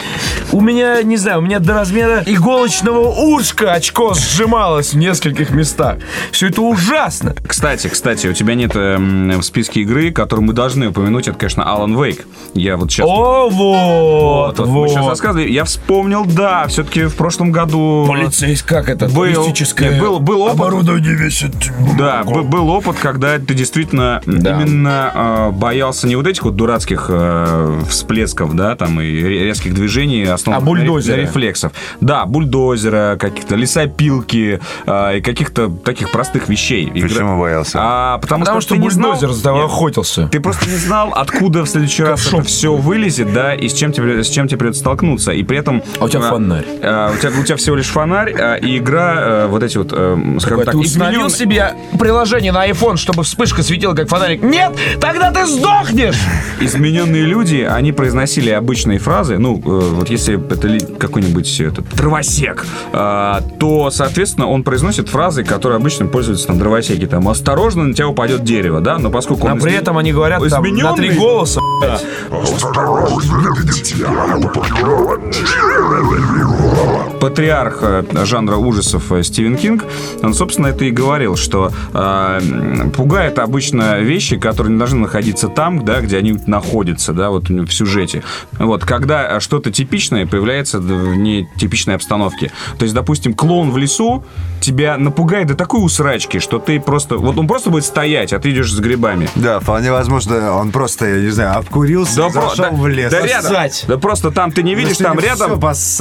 у 0.52 0.60
меня, 0.60 1.02
не 1.02 1.16
знаю, 1.16 1.38
у 1.38 1.42
меня 1.42 1.58
до 1.60 1.74
размера 1.74 2.22
иголочного 2.26 3.08
ушка 3.10 3.72
очко 3.72 4.14
сжималось 4.14 4.92
в 4.92 4.96
нескольких 4.98 5.50
местах. 5.50 5.96
Все 6.30 6.48
это 6.48 6.60
ужасно. 6.62 7.34
Кстати, 7.46 7.88
кстати, 7.88 8.26
у 8.26 8.32
тебя 8.32 8.54
нет 8.54 8.72
эм, 8.74 9.30
в 9.38 9.42
списке 9.42 9.80
игры, 9.80 10.10
которую 10.10 10.46
мы 10.46 10.52
должны 10.52 10.88
упомянуть, 10.88 11.28
это, 11.28 11.38
конечно, 11.38 11.62
Alan 11.62 11.94
Wake. 11.94 12.22
Я 12.54 12.76
вот 12.76 12.90
сейчас... 12.90 13.06
О, 13.08 13.48
вот, 13.50 14.58
вот, 14.58 14.68
мы 14.68 14.88
сейчас 14.88 15.06
рассказывали. 15.06 15.48
Я 15.50 15.64
вспомнил, 15.64 16.24
да, 16.26 16.66
все-таки 16.68 17.04
в 17.04 17.14
прошлом 17.14 17.50
году... 17.52 18.04
Полицейский, 18.08 18.68
как 18.68 18.88
это? 18.88 19.06
Был, 19.08 19.32
Туристическое 19.34 19.98
был, 20.00 20.18
был 20.20 20.42
опыт, 20.42 20.54
оборудование 20.54 21.14
весит. 21.14 21.52
да, 21.98 22.22
б- 22.24 22.42
был 22.42 22.68
опыт, 22.68 22.96
когда 23.00 23.38
ты 23.38 23.54
действительно 23.54 24.20
Да. 24.26 24.60
именно 24.60 25.10
э, 25.14 25.50
боялся 25.52 26.06
не 26.06 26.16
вот 26.16 26.26
этих 26.26 26.42
вот 26.44 26.56
дурацких 26.56 27.06
э, 27.08 27.71
всплесков, 27.88 28.54
да, 28.54 28.76
там 28.76 29.00
и 29.00 29.04
ре- 29.22 29.44
резких 29.44 29.74
движений, 29.74 30.24
основанных 30.24 30.62
А 30.62 30.66
бульдозера. 30.66 31.12
на, 31.14 31.16
ре- 31.20 31.22
на 31.24 31.28
рефлексов. 31.28 31.72
Да, 32.00 32.24
бульдозера, 32.26 33.16
каких-то 33.18 33.56
лесопилки 33.56 34.60
э, 34.86 35.18
и 35.18 35.20
каких-то 35.20 35.68
таких 35.68 36.10
простых 36.12 36.48
вещей. 36.48 36.90
Игра- 36.94 37.08
Почему 37.08 37.40
боялся? 37.40 37.78
А, 37.80 38.18
потому, 38.18 38.44
Потому 38.44 38.60
что 38.60 38.68
что, 38.68 38.74
ты 38.76 38.80
не 38.82 38.90
знал- 38.90 39.10
бульдозер 39.12 39.32
за 39.32 39.42
тобой 39.44 39.60
Нет, 39.62 39.70
охотился. 39.70 40.28
ты 40.28 40.40
просто 40.40 40.68
не 40.68 40.76
знал, 40.76 41.12
откуда 41.14 41.64
в 41.64 41.68
следующий 41.68 42.02
раз 42.02 42.26
это 42.26 42.42
все 42.42 42.74
вылезет, 42.74 43.32
да, 43.32 43.54
и 43.54 43.68
с 43.68 43.72
чем 43.74 43.92
тебе, 43.92 44.22
с 44.24 44.28
чем 44.28 44.48
тебе 44.48 44.58
придется 44.58 44.80
столкнуться. 44.80 45.32
И 45.32 45.42
при 45.42 45.58
этом... 45.58 45.82
А 46.00 46.04
у 46.04 46.08
тебя 46.08 46.20
э, 46.22 46.28
фонарь. 46.28 46.64
э, 46.80 47.12
у, 47.14 47.18
тебя, 47.18 47.30
у 47.40 47.44
тебя 47.44 47.56
всего 47.56 47.76
лишь 47.76 47.88
фонарь, 47.88 48.30
и 48.62 48.78
игра, 48.78 49.14
э, 49.18 49.46
вот 49.48 49.62
эти 49.62 49.78
вот, 49.78 49.88
э, 49.92 50.36
скажем 50.40 50.62
так, 50.64 50.72
ты 50.72 50.78
установил 50.78 51.30
себе 51.30 51.74
приложение 51.98 52.52
на 52.52 52.68
iPhone, 52.68 52.96
чтобы 52.96 53.22
вспышка 53.22 53.62
светила 53.62 53.94
как 53.94 54.08
фонарик? 54.08 54.42
Нет! 54.42 54.72
Тогда 55.00 55.30
ты 55.30 55.46
сдохнешь! 55.46 56.16
измененные 56.60 57.22
люди, 57.24 57.61
они 57.62 57.92
произносили 57.92 58.50
обычные 58.50 58.98
фразы, 58.98 59.38
ну, 59.38 59.56
э, 59.58 59.60
вот 59.94 60.08
если 60.10 60.36
это 60.52 60.96
какой-нибудь 60.98 61.60
этот, 61.60 61.88
дровосек, 61.94 62.64
э, 62.92 63.34
то, 63.58 63.90
соответственно, 63.90 64.48
он 64.48 64.62
произносит 64.64 65.08
фразы, 65.08 65.44
которые 65.44 65.76
обычно 65.76 66.06
пользуются 66.06 66.52
на 66.52 66.58
дровосеке. 66.58 67.06
Там, 67.06 67.28
осторожно, 67.28 67.84
на 67.84 67.94
тебя 67.94 68.08
упадет 68.08 68.44
дерево, 68.44 68.80
да, 68.80 68.98
но 68.98 69.10
поскольку 69.10 69.48
А 69.48 69.52
он 69.52 69.60
при 69.60 69.72
изме- 69.72 69.78
этом 69.80 69.98
они 69.98 70.12
говорят 70.12 70.46
там 70.48 70.62
на 70.64 70.94
три 70.94 71.10
голоса. 71.10 71.60
Патриарх 77.22 77.84
жанра 78.24 78.56
ужасов 78.56 79.12
э, 79.12 79.22
Стивен 79.22 79.56
Кинг, 79.56 79.84
он, 80.24 80.34
собственно, 80.34 80.66
это 80.66 80.84
и 80.84 80.90
говорил, 80.90 81.36
что 81.36 81.70
э, 81.94 82.40
пугает 82.96 83.38
обычно 83.38 84.00
вещи, 84.00 84.36
которые 84.36 84.72
не 84.72 84.78
должны 84.78 84.98
находиться 84.98 85.46
там, 85.48 85.84
да, 85.84 86.00
где 86.00 86.16
они 86.18 86.36
находятся, 86.48 87.12
да, 87.12 87.30
вот 87.30 87.48
в 87.48 87.70
сюжете. 87.70 88.24
Вот, 88.58 88.84
когда 88.84 89.36
э, 89.36 89.40
что-то 89.40 89.70
типичное 89.70 90.26
появляется 90.26 90.80
в 90.80 91.14
нетипичной 91.14 91.94
обстановке. 91.94 92.50
То 92.76 92.82
есть, 92.82 92.94
допустим, 92.94 93.34
клоун 93.34 93.70
в 93.70 93.76
лесу 93.78 94.24
тебя 94.60 94.98
напугает 94.98 95.46
до 95.46 95.54
такой 95.54 95.84
усрачки, 95.84 96.40
что 96.40 96.58
ты 96.58 96.80
просто... 96.80 97.18
Вот 97.18 97.38
он 97.38 97.46
просто 97.46 97.70
будет 97.70 97.84
стоять, 97.84 98.32
а 98.32 98.40
ты 98.40 98.50
идешь 98.50 98.72
с 98.72 98.80
грибами. 98.80 99.28
Да, 99.36 99.60
вполне 99.60 99.92
возможно, 99.92 100.56
он 100.56 100.72
просто, 100.72 101.06
я 101.06 101.20
не 101.20 101.30
знаю, 101.30 101.58
обкурился, 101.58 102.16
Да, 102.16 102.30
зашел 102.30 102.56
да- 102.56 102.70
в 102.72 102.88
лес. 102.88 103.12
да 103.12 103.20
рядом. 103.20 103.52
Да 103.86 103.96
просто 103.98 104.32
там 104.32 104.50
ты 104.50 104.64
не 104.64 104.74
видишь, 104.74 104.96
там 104.96 105.20
рядом... 105.20 105.60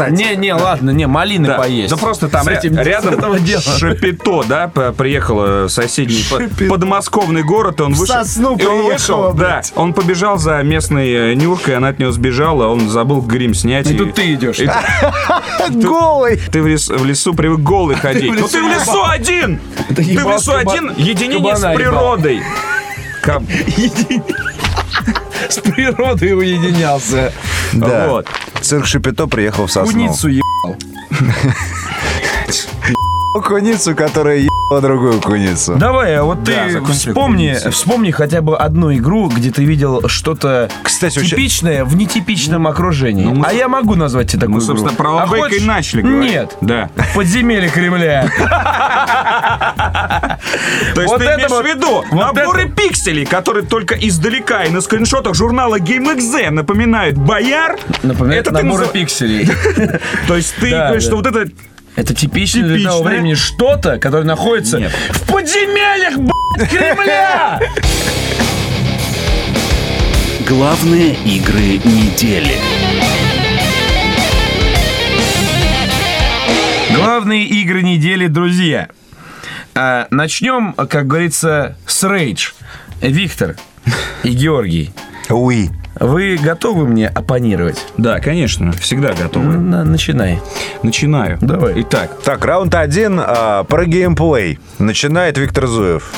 Не, 0.09 0.35
не, 0.35 0.53
ладно, 0.55 0.89
не, 0.89 1.10
малины 1.11 1.47
Да, 1.47 1.57
поесть. 1.57 1.89
да 1.91 1.97
просто 1.97 2.27
там 2.29 2.47
ря- 2.47 2.57
этим- 2.57 2.77
рядом. 2.79 3.37
Шапито, 3.61 4.43
да, 4.47 4.67
приехала 4.67 5.67
соседний 5.67 6.21
Шапито. 6.23 6.65
подмосковный 6.69 7.43
город, 7.43 7.79
и 7.79 7.83
он 7.83 7.93
вышел. 7.93 8.15
сосну 8.15 8.57
и 8.57 8.65
он 8.65 8.83
вышел, 8.83 9.33
да, 9.33 9.61
он 9.75 9.93
побежал 9.93 10.37
за 10.37 10.61
местной 10.63 11.31
э, 11.31 11.33
Нюркой, 11.35 11.75
она 11.77 11.89
от 11.89 11.99
него 11.99 12.11
сбежала, 12.11 12.67
он 12.67 12.89
забыл 12.89 13.21
грим 13.21 13.53
снять. 13.53 13.89
И 13.89 13.93
тут 13.95 14.13
ты 14.15 14.33
идешь. 14.33 14.59
и 14.59 14.69
Голый. 15.69 16.37
ты 16.51 16.61
в, 16.61 16.67
лес- 16.67 16.89
в 16.89 17.05
лесу 17.05 17.33
привык 17.33 17.59
голый 17.59 17.95
ходить. 18.01 18.31
Ну 18.33 18.47
ты 18.47 18.63
в 18.63 18.67
лесу 18.67 19.03
один! 19.05 19.59
Ты 19.95 20.03
в 20.03 20.29
лесу 20.31 20.53
один, 20.55 20.93
единение 20.97 21.55
с 21.55 21.61
природой. 21.75 22.41
С 25.49 25.57
природой 25.59 26.33
уединялся. 26.33 27.33
Да. 27.73 28.07
Вот. 28.09 28.27
Цирк 28.61 28.85
Шапито 28.85 29.27
приехал 29.27 29.65
в 29.67 29.71
сосну. 29.71 29.91
Куницу 29.93 30.29
marrant. 30.71 31.87
Куницу, 33.33 33.95
которая 33.95 34.37
ебала 34.39 34.81
другую 34.81 35.21
куницу. 35.21 35.75
Давай, 35.75 36.15
а 36.15 36.23
вот 36.23 36.43
Да, 36.43 36.65
ты 36.65 36.71
закончили 36.73 37.09
вспомни, 37.09 37.47
куницу. 37.47 37.71
вспомни 37.71 38.11
хотя 38.11 38.41
бы 38.41 38.57
одну 38.57 38.93
игру, 38.93 39.29
где 39.29 39.51
ты 39.51 39.63
видел 39.63 40.07
что-то 40.07 40.69
Кстати, 40.83 41.17
очень- 41.19 41.29
типичное 41.29 41.85
в 41.85 41.95
нетипичном 41.95 42.67
окружении. 42.67 43.23
ну 43.23 43.35
мы- 43.35 43.45
а 43.47 43.53
я 43.53 43.67
могу 43.69 43.95
назвать 43.95 44.29
тебе 44.29 44.41
такую 44.41 44.55
Мы, 44.55 44.61
собственно, 44.61 44.89
игру. 44.89 44.97
про 44.97 45.09
А 45.09 45.13
Лавбейка 45.15 45.47
и 45.47 45.51
хочешь? 45.53 45.65
начали 45.65 46.01
говорить. 46.01 46.31
Нет. 46.31 46.57
Да. 46.61 46.89
Подземелье 47.15 47.69
Кремля. 47.69 48.29
То 50.95 51.01
есть 51.01 51.11
Вот 51.13 51.19
ты 51.19 51.25
это 51.25 51.35
имеешь 51.35 51.49
вот- 51.49 51.63
в 51.65 51.67
виду 51.67 52.03
вот 52.11 52.35
наборы 52.35 52.69
пикселей, 52.69 53.25
которые 53.25 53.65
только 53.65 53.95
издалека 53.95 54.63
и 54.65 54.69
на 54.71 54.81
скриншотах 54.81 55.33
журнала 55.35 55.79
GameXZ 55.79 56.49
напоминают 56.51 57.17
бояр? 57.17 57.77
Напоминает 58.03 58.47
Это 58.47 58.55
ты 58.57 58.63
наборы 58.63 58.83
назыв- 58.85 58.91
пикселей. 58.91 59.49
То 60.27 60.35
есть 60.35 60.53
ты 60.59 60.69
Да, 60.71 60.85
говоришь, 60.87 61.03
да. 61.05 61.07
что 61.09 61.15
вот 61.17 61.25
это... 61.27 61.45
Это 62.01 62.15
типично 62.15 62.63
для 62.63 62.89
того 62.89 63.03
времени 63.03 63.35
что-то, 63.35 63.99
которое 63.99 64.23
находится 64.23 64.79
Нет. 64.79 64.91
в 65.11 65.31
подземельях, 65.31 66.17
блядь, 66.17 66.67
Кремля! 66.67 67.59
Главные 70.47 71.13
игры 71.13 71.77
недели. 71.85 72.55
Главные 76.95 77.45
игры 77.45 77.83
недели, 77.83 78.25
друзья. 78.25 78.89
А, 79.75 80.07
начнем, 80.09 80.73
как 80.73 81.05
говорится, 81.05 81.77
с 81.85 82.01
Рейдж. 82.03 82.53
Виктор 82.99 83.57
и 84.23 84.31
Георгий, 84.31 84.91
Уи. 85.29 85.69
вы 85.99 86.37
готовы 86.41 86.87
мне 86.87 87.07
оппонировать? 87.07 87.85
Да, 87.97 88.19
конечно, 88.19 88.71
всегда 88.73 89.13
готовы. 89.13 89.45
На- 89.57 89.83
начинай. 89.83 90.39
Начинаю. 90.83 91.37
Давай. 91.41 91.81
Итак, 91.81 92.17
Так, 92.23 92.43
раунд 92.45 92.73
один 92.75 93.19
а, 93.21 93.63
про 93.63 93.85
геймплей. 93.85 94.59
Начинает 94.79 95.37
Виктор 95.37 95.67
Зуев. 95.67 96.11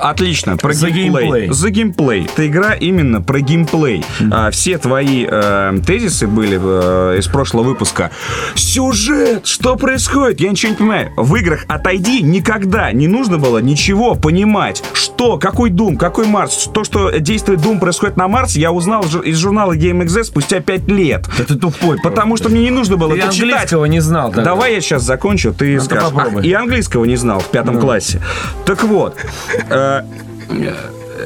Отлично, 0.00 0.56
про 0.56 0.72
За 0.72 0.90
геймплей. 0.90 1.22
геймплей. 1.24 1.48
За 1.52 1.70
геймплей. 1.70 2.24
Эта 2.32 2.46
игра 2.46 2.74
именно 2.74 3.20
про 3.22 3.40
геймплей. 3.40 4.04
А, 4.30 4.50
все 4.50 4.78
твои 4.78 5.26
э, 5.28 5.78
тезисы 5.86 6.26
были 6.26 6.58
э, 6.60 7.18
из 7.18 7.26
прошлого 7.26 7.64
выпуска. 7.64 8.10
Сюжет! 8.54 9.46
Что 9.46 9.76
происходит? 9.76 10.40
Я 10.40 10.50
ничего 10.50 10.70
не 10.70 10.76
понимаю. 10.76 11.12
В 11.16 11.34
играх 11.36 11.64
отойди 11.68 12.22
никогда 12.22 12.92
не 12.92 13.08
нужно 13.08 13.38
было 13.38 13.58
ничего 13.58 14.14
понимать. 14.14 14.82
Что? 14.92 15.38
Какой 15.38 15.70
Doom? 15.70 15.96
Какой 15.96 16.26
Марс? 16.26 16.68
То, 16.72 16.84
что 16.84 17.10
действие 17.18 17.58
Doom 17.58 17.78
происходит 17.78 18.16
на 18.16 18.28
Марсе, 18.28 18.60
я 18.60 18.72
узнал 18.72 19.02
из 19.24 19.38
журнала 19.38 19.76
GameXZ 19.76 20.24
спустя 20.24 20.60
5 20.60 20.88
лет. 20.88 21.26
Да 21.38 21.44
ты 21.44 21.54
тупой. 21.54 21.98
Потому 22.02 22.36
что 22.36 22.48
мне 22.48 22.62
не 22.64 22.70
нужно 22.70 22.96
было 22.96 23.14
Ты 23.14 23.20
это 23.20 23.32
читать. 23.32 23.72
не 23.72 24.00
знал. 24.00 24.28
тогда. 24.28 24.42
Давай 24.44 24.74
я 24.74 24.80
сейчас 24.80 25.02
закончу, 25.02 25.52
ты 25.54 25.74
Ну-ка 25.74 25.84
скажешь. 25.84 26.10
попробуй. 26.10 26.40
Ах, 26.40 26.44
и 26.46 26.52
английского 26.52 27.04
не 27.04 27.16
знал 27.16 27.40
в 27.40 27.46
пятом 27.46 27.78
классе. 27.80 28.20
Так 28.64 28.82
вот, 28.84 29.16
э, 29.70 29.85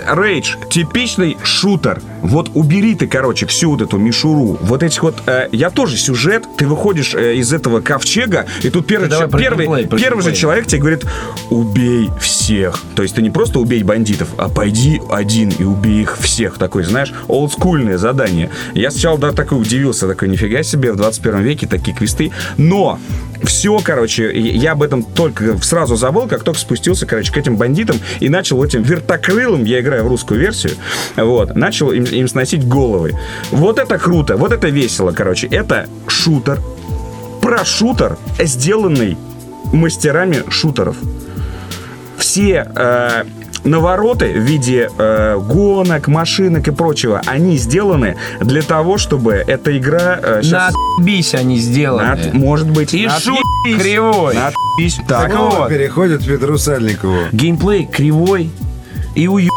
Рейдж, 0.06 0.56
типичный 0.70 1.36
шутер. 1.42 2.00
Вот 2.22 2.50
убери 2.54 2.94
ты, 2.94 3.06
короче, 3.06 3.46
всю 3.46 3.70
вот 3.70 3.82
эту 3.82 3.98
мишуру. 3.98 4.58
Вот 4.60 4.82
этих 4.82 5.02
вот... 5.02 5.16
э, 5.26 5.48
я 5.52 5.70
тоже 5.70 5.96
сюжет. 5.96 6.44
Ты 6.56 6.66
выходишь 6.66 7.14
э, 7.14 7.36
из 7.36 7.52
этого 7.52 7.80
ковчега, 7.80 8.46
и 8.62 8.70
тут 8.70 8.86
первый, 8.86 9.08
Давай 9.08 9.28
первый, 9.28 9.86
про 9.86 9.98
первый 9.98 10.22
же 10.22 10.32
человек 10.34 10.66
тебе 10.66 10.80
говорит, 10.80 11.04
убей 11.50 12.10
всех. 12.20 12.82
То 12.94 13.02
есть 13.02 13.14
ты 13.14 13.22
не 13.22 13.30
просто 13.30 13.58
убей 13.58 13.82
бандитов, 13.82 14.28
а 14.36 14.48
пойди 14.48 15.00
один 15.10 15.50
и 15.50 15.64
убей 15.64 16.02
их 16.02 16.18
всех. 16.18 16.58
Такой, 16.58 16.84
знаешь, 16.84 17.12
олдскульное 17.28 17.98
задание. 17.98 18.50
Я 18.74 18.90
сначала 18.90 19.18
да, 19.18 19.32
такой 19.32 19.60
удивился, 19.60 20.06
такой, 20.06 20.28
нифига 20.28 20.62
себе, 20.62 20.92
в 20.92 20.96
21 20.96 21.40
веке 21.40 21.66
такие 21.66 21.96
квесты. 21.96 22.32
Но 22.56 22.98
все, 23.44 23.78
короче, 23.82 24.38
я 24.38 24.72
об 24.72 24.82
этом 24.82 25.02
только 25.02 25.58
сразу 25.62 25.96
забыл, 25.96 26.26
как 26.26 26.44
только 26.44 26.60
спустился, 26.60 27.06
короче, 27.06 27.32
к 27.32 27.36
этим 27.36 27.56
бандитам 27.56 27.96
и 28.20 28.28
начал 28.28 28.62
этим 28.62 28.82
вертокрылым, 28.82 29.64
я 29.64 29.80
играю 29.80 30.04
в 30.04 30.08
русскую 30.08 30.40
версию, 30.40 30.74
вот, 31.16 31.56
начал 31.56 31.90
им, 31.90 32.04
им 32.04 32.28
сносить 32.28 32.66
головы. 32.66 33.18
Вот 33.50 33.78
это 33.78 33.98
круто, 33.98 34.36
вот 34.36 34.52
это 34.52 34.68
весело, 34.68 35.12
короче. 35.12 35.46
Это 35.46 35.86
шутер, 36.06 36.60
про 37.40 37.64
шутер, 37.64 38.18
сделанный 38.38 39.16
мастерами 39.72 40.42
шутеров. 40.50 40.96
все 42.18 42.70
э, 42.74 43.24
навороты 43.64 44.32
в 44.32 44.38
виде 44.38 44.88
э, 44.98 45.38
гонок, 45.38 46.08
машинок 46.08 46.68
и 46.68 46.70
прочего, 46.70 47.20
они 47.26 47.56
сделаны 47.58 48.16
для 48.40 48.62
того, 48.62 48.98
чтобы 48.98 49.32
эта 49.34 49.76
игра 49.76 50.18
э, 50.22 50.40
щас- 50.42 50.74
Надбись 50.98 51.34
они 51.34 51.58
сделаны. 51.58 52.08
Над- 52.08 52.34
может 52.34 52.70
быть, 52.70 52.94
И 52.94 53.06
надбись. 53.06 53.24
шут 53.24 53.38
кривой. 53.80 54.34
Надбись. 54.34 55.00
Так 55.06 55.30
Снова 55.32 55.54
вот. 55.60 55.68
переходит 55.68 56.22
к 56.22 56.26
Петру 56.26 56.58
Сальникову. 56.58 57.18
Геймплей 57.32 57.86
кривой 57.86 58.50
и 59.14 59.28
уебный. 59.28 59.50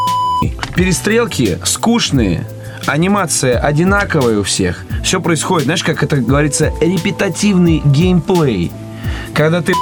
Перестрелки 0.76 1.58
скучные. 1.64 2.46
Анимация 2.86 3.58
одинаковая 3.60 4.40
у 4.40 4.44
всех. 4.44 4.84
Все 5.04 5.22
происходит, 5.22 5.66
знаешь, 5.66 5.84
как 5.84 6.04
это 6.04 6.18
говорится, 6.18 6.74
репетативный 6.82 7.82
геймплей. 7.86 8.72
Когда 9.34 9.62
ты 9.62 9.74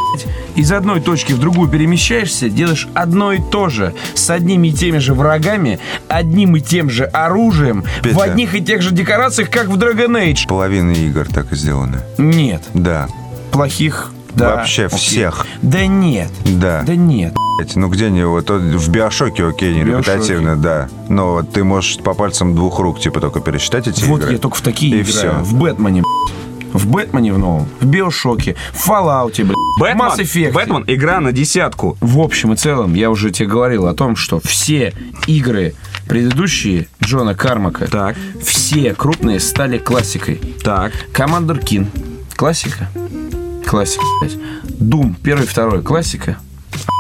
из 0.56 0.72
одной 0.72 1.02
точки 1.02 1.34
в 1.34 1.40
другую 1.40 1.70
перемещаешься, 1.70 2.50
делаешь 2.50 2.88
одно 2.94 3.34
и 3.34 3.40
то 3.42 3.70
же, 3.70 3.94
с 4.14 4.30
одними 4.30 4.70
и 4.70 4.72
теми 4.74 4.98
же 5.00 5.14
врагами, 5.14 5.80
одним 6.08 6.56
и 6.56 6.62
тем 6.62 6.90
же 6.90 7.06
оружием, 7.06 7.84
Петя. 8.02 8.16
в 8.16 8.22
одних 8.22 8.56
и 8.56 8.62
тех 8.62 8.82
же 8.82 8.92
декорациях, 8.92 9.50
как 9.50 9.68
в 9.68 9.78
Dragon 9.78 10.12
Age. 10.32 10.48
Половина 10.48 10.92
игр 10.92 11.28
так 11.28 11.52
и 11.52 11.56
сделаны. 11.56 12.00
Нет, 12.18 12.64
Да. 12.74 13.08
плохих, 13.52 14.12
да. 14.34 14.56
Вообще 14.58 14.86
окей. 14.86 14.98
всех. 14.98 15.46
Да 15.62 15.86
нет, 15.86 16.30
Да. 16.46 16.84
да 16.86 16.96
нет. 16.96 17.34
Блять, 17.58 17.76
Ну 17.76 17.90
где 17.90 18.10
не 18.10 18.26
вот 18.26 18.50
в 18.50 18.90
биошоке, 18.90 19.46
окей, 19.46 19.74
не 19.76 19.84
Биошоке. 19.84 20.12
репетативно, 20.14 20.56
да. 20.56 20.88
Но 21.10 21.34
вот 21.34 21.52
ты 21.52 21.64
можешь 21.66 21.98
по 21.98 22.14
пальцам 22.14 22.56
двух 22.56 22.80
рук 22.80 23.00
типа 23.02 23.20
только 23.20 23.42
пересчитать 23.42 23.88
эти 23.88 24.04
Вот 24.06 24.22
игры. 24.22 24.34
я 24.34 24.38
только 24.40 24.56
в 24.56 24.62
такие 24.62 24.92
И 24.96 25.02
играю. 25.02 25.06
всё. 25.12 25.32
В 25.44 25.54
Бэтмене, 25.56 26.02
блядь. 26.04 26.38
В 26.74 26.88
Бэтмене 26.88 27.34
в 27.34 27.38
новом, 27.40 27.68
в 27.80 27.86
BioShock 27.86 28.42
е, 28.42 28.56
в 28.74 28.90
Fallout, 28.90 29.34
блядь, 29.44 29.56
в 29.78 29.80
Бэтмен, 29.80 30.08
Mass 30.08 30.20
Effect. 30.20 30.52
Бэтмен 30.54 30.84
игра 30.88 31.20
на 31.20 31.32
десятку. 31.32 31.98
В 32.00 32.20
общем 32.20 32.54
и 32.54 32.56
целом, 32.56 32.94
я 32.94 33.10
уже 33.10 33.32
тебе 33.32 33.48
говорил 33.50 33.88
о 33.88 33.94
том, 33.94 34.16
что 34.16 34.40
все 34.40 34.94
игры 35.28 35.74
предыдущие 36.08 36.88
Джона 37.04 37.36
Кармака, 37.36 37.88
Так. 37.88 38.16
все 38.44 38.94
крупные 38.94 39.40
стали 39.40 39.78
классикой. 39.78 40.42
Так. 40.64 40.92
Commander 41.14 41.60
Keen. 41.60 41.88
Классика. 42.36 42.90
Классика, 43.66 44.04
блядь. 44.20 44.38
Doom, 44.80 45.16
первый, 45.24 45.46
второй. 45.48 45.82
Классика. 45.82 46.38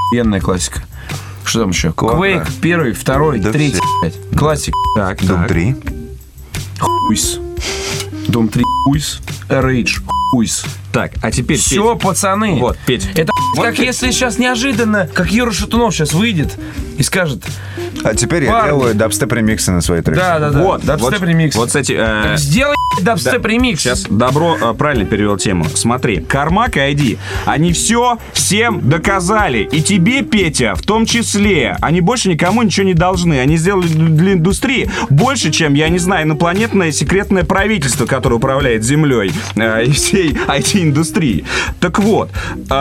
Охуенная 0.07 0.39
классика. 0.39 0.81
Что 1.43 1.61
там 1.61 1.69
еще? 1.71 1.89
Quake, 1.89 2.47
первый, 2.61 2.93
второй, 2.93 3.39
Да 3.39 3.51
третий, 3.51 3.81
блядь. 4.01 4.15
Классика. 4.37 4.77
Так, 4.95 5.21
Doom 5.25 5.39
так. 5.39 5.47
3. 5.49 5.75
Хуйс. 6.79 7.39
Дом 8.27 8.47
3 8.49 8.63
хуйс. 8.85 9.19
Rage 9.49 10.01
хуйс. 10.31 10.63
Так, 10.91 11.13
а 11.21 11.31
теперь... 11.31 11.57
Все, 11.57 11.95
пацаны. 11.95 12.57
Вот, 12.59 12.77
Петь. 12.85 13.07
Это 13.15 13.31
Вот 13.55 13.65
как 13.65 13.75
ты- 13.75 13.83
если 13.83 14.11
сейчас 14.11 14.37
неожиданно, 14.37 15.07
как 15.13 15.31
Юра 15.31 15.51
Шатунов 15.51 15.93
сейчас 15.93 16.13
выйдет 16.13 16.57
и 16.97 17.03
скажет, 17.03 17.43
А 18.03 18.15
теперь 18.15 18.43
я 18.45 18.51
Парни. 18.51 18.67
делаю 18.69 18.95
дабстеп-ремиксы 18.95 19.71
на 19.71 19.81
свои 19.81 20.01
треки. 20.01 20.17
да, 20.17 20.39
да, 20.39 20.49
да, 20.51 20.61
Вот, 20.61 20.83
дабстеп 20.83 21.19
вот, 21.19 21.27
ремикс. 21.27 21.55
Вот, 21.55 21.67
кстати, 21.67 21.93
э, 21.93 22.23
Так 22.23 22.39
сделай 22.39 22.75
дабстеп 23.01 23.45
ремикс. 23.45 23.81
Сейчас 23.81 24.03
Добро 24.09 24.57
э, 24.59 24.73
правильно 24.73 25.05
перевел 25.05 25.37
тему. 25.37 25.65
Смотри, 25.73 26.21
Кармак 26.21 26.77
и 26.77 26.79
ID, 26.79 27.17
они 27.45 27.73
все 27.73 28.17
всем 28.33 28.87
доказали. 28.89 29.59
И 29.71 29.81
тебе, 29.81 30.23
Петя, 30.23 30.75
в 30.75 30.81
том 30.81 31.05
числе. 31.05 31.77
Они 31.81 32.01
больше 32.01 32.29
никому 32.29 32.61
ничего 32.63 32.85
не 32.85 32.93
должны. 32.93 33.39
Они 33.39 33.57
сделали 33.57 33.87
для 33.87 34.33
индустрии 34.33 34.89
больше, 35.09 35.51
чем, 35.51 35.73
я 35.73 35.89
не 35.89 35.99
знаю, 35.99 36.25
инопланетное 36.25 36.91
секретное 36.91 37.43
правительство, 37.43 38.05
которое 38.05 38.35
управляет 38.35 38.83
землей 38.83 39.31
э, 39.55 39.85
и 39.85 39.91
всей 39.91 40.31
IT-индустрии. 40.31 41.45
Так 41.79 41.99
вот, 41.99 42.29
э, 42.55 42.73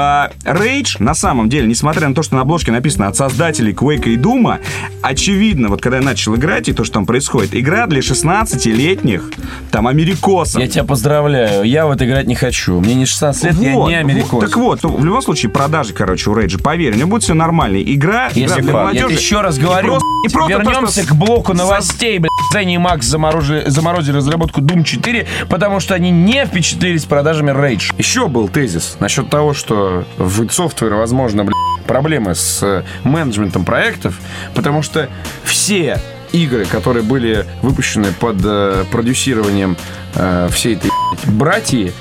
Rage, 0.45 0.97
на 0.99 1.15
самом 1.15 1.49
деле, 1.49 1.67
несмотря 1.67 2.09
на 2.09 2.15
то, 2.15 2.23
что 2.23 2.37
на 2.37 2.43
обложке 2.43 2.73
написано 2.73 3.09
от 3.09 3.17
создателей 3.17 3.73
Quake 3.73 4.09
и 4.09 4.17
Doom, 4.17 4.59
очевидно, 5.03 5.69
вот 5.69 5.81
когда 5.81 5.99
я 5.99 6.03
начал 6.03 6.35
играть 6.37 6.69
и 6.69 6.73
то, 6.73 6.85
что 6.85 6.95
там 6.95 7.07
происходит, 7.07 7.55
игра 7.55 7.87
для 7.87 8.01
16-летних, 8.01 9.31
там, 9.71 9.87
америкосов. 9.87 10.61
Я 10.61 10.69
тебя 10.69 10.85
поздравляю, 10.85 11.65
я 11.65 11.87
вот 11.87 12.01
играть 12.03 12.27
не 12.27 12.35
хочу. 12.35 12.81
Мне 12.81 12.95
не 12.95 13.07
16 13.07 13.45
лет, 13.45 13.55
я 13.61 13.73
Вот, 13.75 13.89
не 13.89 13.95
америкос. 13.97 14.31
вот, 14.33 14.41
так 14.41 14.57
вот, 14.57 14.83
ну, 14.83 14.97
в 14.97 15.05
любом 15.05 15.23
случае, 15.23 15.51
продажи, 15.51 15.93
короче, 15.93 16.31
у 16.31 16.35
Рейджа, 16.35 16.59
поверь, 16.59 16.95
у 16.95 16.97
него 16.97 17.09
будет 17.11 17.23
все 17.23 17.35
нормально. 17.35 17.81
Игра, 17.83 18.29
игра 18.29 18.31
Если 18.35 18.61
для 18.63 18.73
факт. 18.73 18.85
молодежи. 18.85 19.09
Я 19.11 19.15
еще 19.19 19.41
раз 19.41 19.59
И 19.59 19.61
говорю, 19.61 19.89
просто- 19.89 20.07
и 20.27 20.29
просто 20.33 20.53
то, 20.57 20.63
вернемся 20.63 21.03
что 21.03 21.15
к 21.15 21.17
блоку 21.17 21.55
новостей, 21.55 22.19
блядь. 22.19 22.31
ZeniMax 22.55 23.03
заморозили, 23.03 23.65
заморозили 23.69 24.17
разработку 24.17 24.61
Doom 24.61 24.83
4, 24.85 25.27
потому 25.49 25.79
что 25.81 25.95
они 25.95 26.11
не 26.11 26.45
впечатлились 26.47 27.05
продажами 27.05 27.51
Rage. 27.53 27.95
Еще 27.97 28.27
был 28.29 28.49
тезис 28.49 28.97
насчет 29.01 29.31
того, 29.31 29.55
что 29.55 30.05
в 30.19 30.43
Software, 30.47 30.97
возможно, 30.99 31.45
блядь, 31.45 31.55
проблемы 31.87 32.35
с 32.35 32.63
э, 32.63 32.83
менеджментом 33.05 33.65
проектов, 33.65 34.19
потому 34.55 34.83
что 34.83 35.09
все 35.45 36.01
игры, 36.33 36.65
которые 36.65 37.03
были 37.03 37.45
выпущены 37.63 38.13
под 38.13 38.37
э, 38.45 38.85
продюсированием 38.91 39.77
э, 40.15 40.49
всей 40.53 40.77
этой 40.77 40.91
блядь, 41.11 41.35
братьи, 41.35 41.93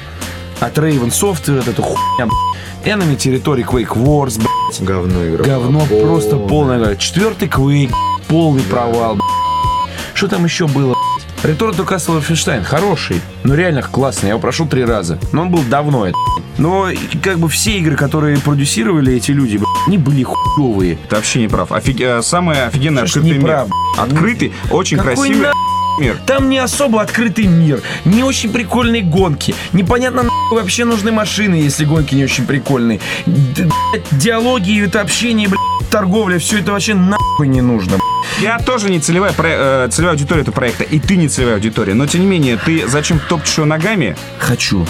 от 0.59 0.77
Raven 0.77 1.09
Software, 1.09 1.57
вот 1.57 1.67
эта 1.67 1.81
хуйня, 1.81 2.27
блядь, 2.27 2.85
Enemy 2.85 3.17
Territory, 3.17 3.63
Quake 3.65 3.95
Wars, 3.95 4.37
блядь, 4.37 4.81
Говно 4.81 5.25
игра. 5.27 5.43
Говно 5.45 5.79
Полное. 5.85 6.05
просто 6.05 6.35
полное. 6.37 6.95
Четвертый 6.95 7.47
квейк, 7.47 7.91
полный 8.27 8.63
провал. 8.63 9.15
б***ь. 9.15 10.15
Что 10.15 10.27
там 10.27 10.45
еще 10.45 10.67
было? 10.67 10.93
б***ь? 10.93 11.45
Return 11.45 11.75
to 11.75 11.87
Castle 11.87 12.19
Wolfenstein 12.21 12.63
хороший, 12.63 13.21
но 13.43 13.55
реально 13.55 13.81
классный. 13.81 14.27
Я 14.27 14.29
его 14.31 14.39
прошел 14.41 14.67
три 14.67 14.83
раза. 14.83 15.17
Но 15.31 15.43
он 15.43 15.49
был 15.49 15.63
давно. 15.69 16.05
это. 16.05 16.15
Но 16.57 16.89
как 17.23 17.39
бы 17.39 17.47
все 17.47 17.77
игры, 17.77 17.95
которые 17.95 18.37
продюсировали 18.37 19.13
эти 19.15 19.31
люди, 19.31 19.57
б***ь, 19.57 19.68
они 19.89 19.97
были 19.97 20.21
хуевые. 20.23 20.97
Ты 21.09 21.15
вообще 21.15 21.39
не 21.41 21.47
прав. 21.47 21.71
Офиг- 21.71 21.99
э, 21.99 22.21
Самый 22.21 22.63
офигенный 22.67 23.01
ж 23.07 23.09
открытый 23.09 23.31
мир. 23.33 23.41
прав? 23.41 23.69
Открытый, 23.97 24.53
очень 24.69 24.97
Какой 24.97 25.15
красивый 25.15 25.39
на- 25.47 25.53
мир. 25.99 26.15
Там 26.27 26.47
не 26.49 26.59
особо 26.59 27.01
открытый 27.01 27.47
мир, 27.47 27.81
не 28.05 28.23
очень 28.23 28.51
прикольные 28.51 29.01
гонки. 29.01 29.55
Непонятно, 29.73 30.21
нахуй 30.23 30.61
вообще 30.61 30.85
нужны 30.85 31.11
машины, 31.11 31.55
если 31.55 31.85
гонки 31.85 32.13
не 32.13 32.23
очень 32.23 32.45
прикольные. 32.45 32.99
Д- 33.25 33.67
блядь, 33.91 34.05
диалоги, 34.11 34.79
это 34.85 35.01
общение, 35.01 35.47
блядь, 35.47 35.89
торговля, 35.89 36.37
все 36.37 36.59
это 36.59 36.71
вообще 36.71 36.93
нахуй 36.93 37.47
не 37.47 37.61
нужно. 37.61 37.97
б***ь. 37.97 38.08
Я 38.41 38.57
тоже 38.59 38.89
не 38.89 38.99
целевая, 38.99 39.33
про- 39.33 39.85
э, 39.85 39.89
целевая 39.91 40.13
аудитория 40.15 40.41
этого 40.41 40.53
проекта, 40.55 40.83
и 40.83 40.99
ты 40.99 41.15
не 41.17 41.27
целевая 41.27 41.55
аудитория. 41.55 41.93
Но, 41.93 42.07
тем 42.07 42.21
не 42.21 42.27
менее, 42.27 42.57
ты 42.57 42.87
зачем 42.87 43.19
топчешь 43.19 43.57
его 43.57 43.65
ногами? 43.65 44.15
Хочу. 44.39 44.85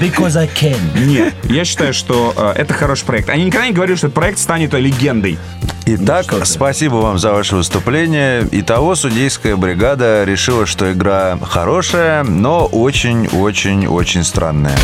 Because 0.00 0.36
I 0.38 0.46
can. 0.48 0.76
Нет. 1.06 1.34
Я 1.44 1.64
считаю, 1.64 1.92
что 1.92 2.32
э, 2.36 2.52
это 2.60 2.74
хороший 2.74 3.04
проект. 3.04 3.28
Они 3.28 3.44
никогда 3.44 3.66
не 3.66 3.72
говорили, 3.72 3.96
что 3.96 4.06
этот 4.06 4.14
проект 4.14 4.38
станет 4.38 4.72
легендой. 4.74 5.38
Итак, 5.86 6.26
спасибо 6.44 6.96
вам 6.96 7.18
за 7.18 7.32
ваше 7.32 7.56
выступление. 7.56 8.46
Итого 8.50 8.94
судейская 8.96 9.56
бригада 9.56 10.24
решила, 10.24 10.66
что 10.66 10.92
игра 10.92 11.38
хорошая, 11.42 12.24
но 12.24 12.64
очень-очень-очень 12.66 14.24
странная. 14.24 14.76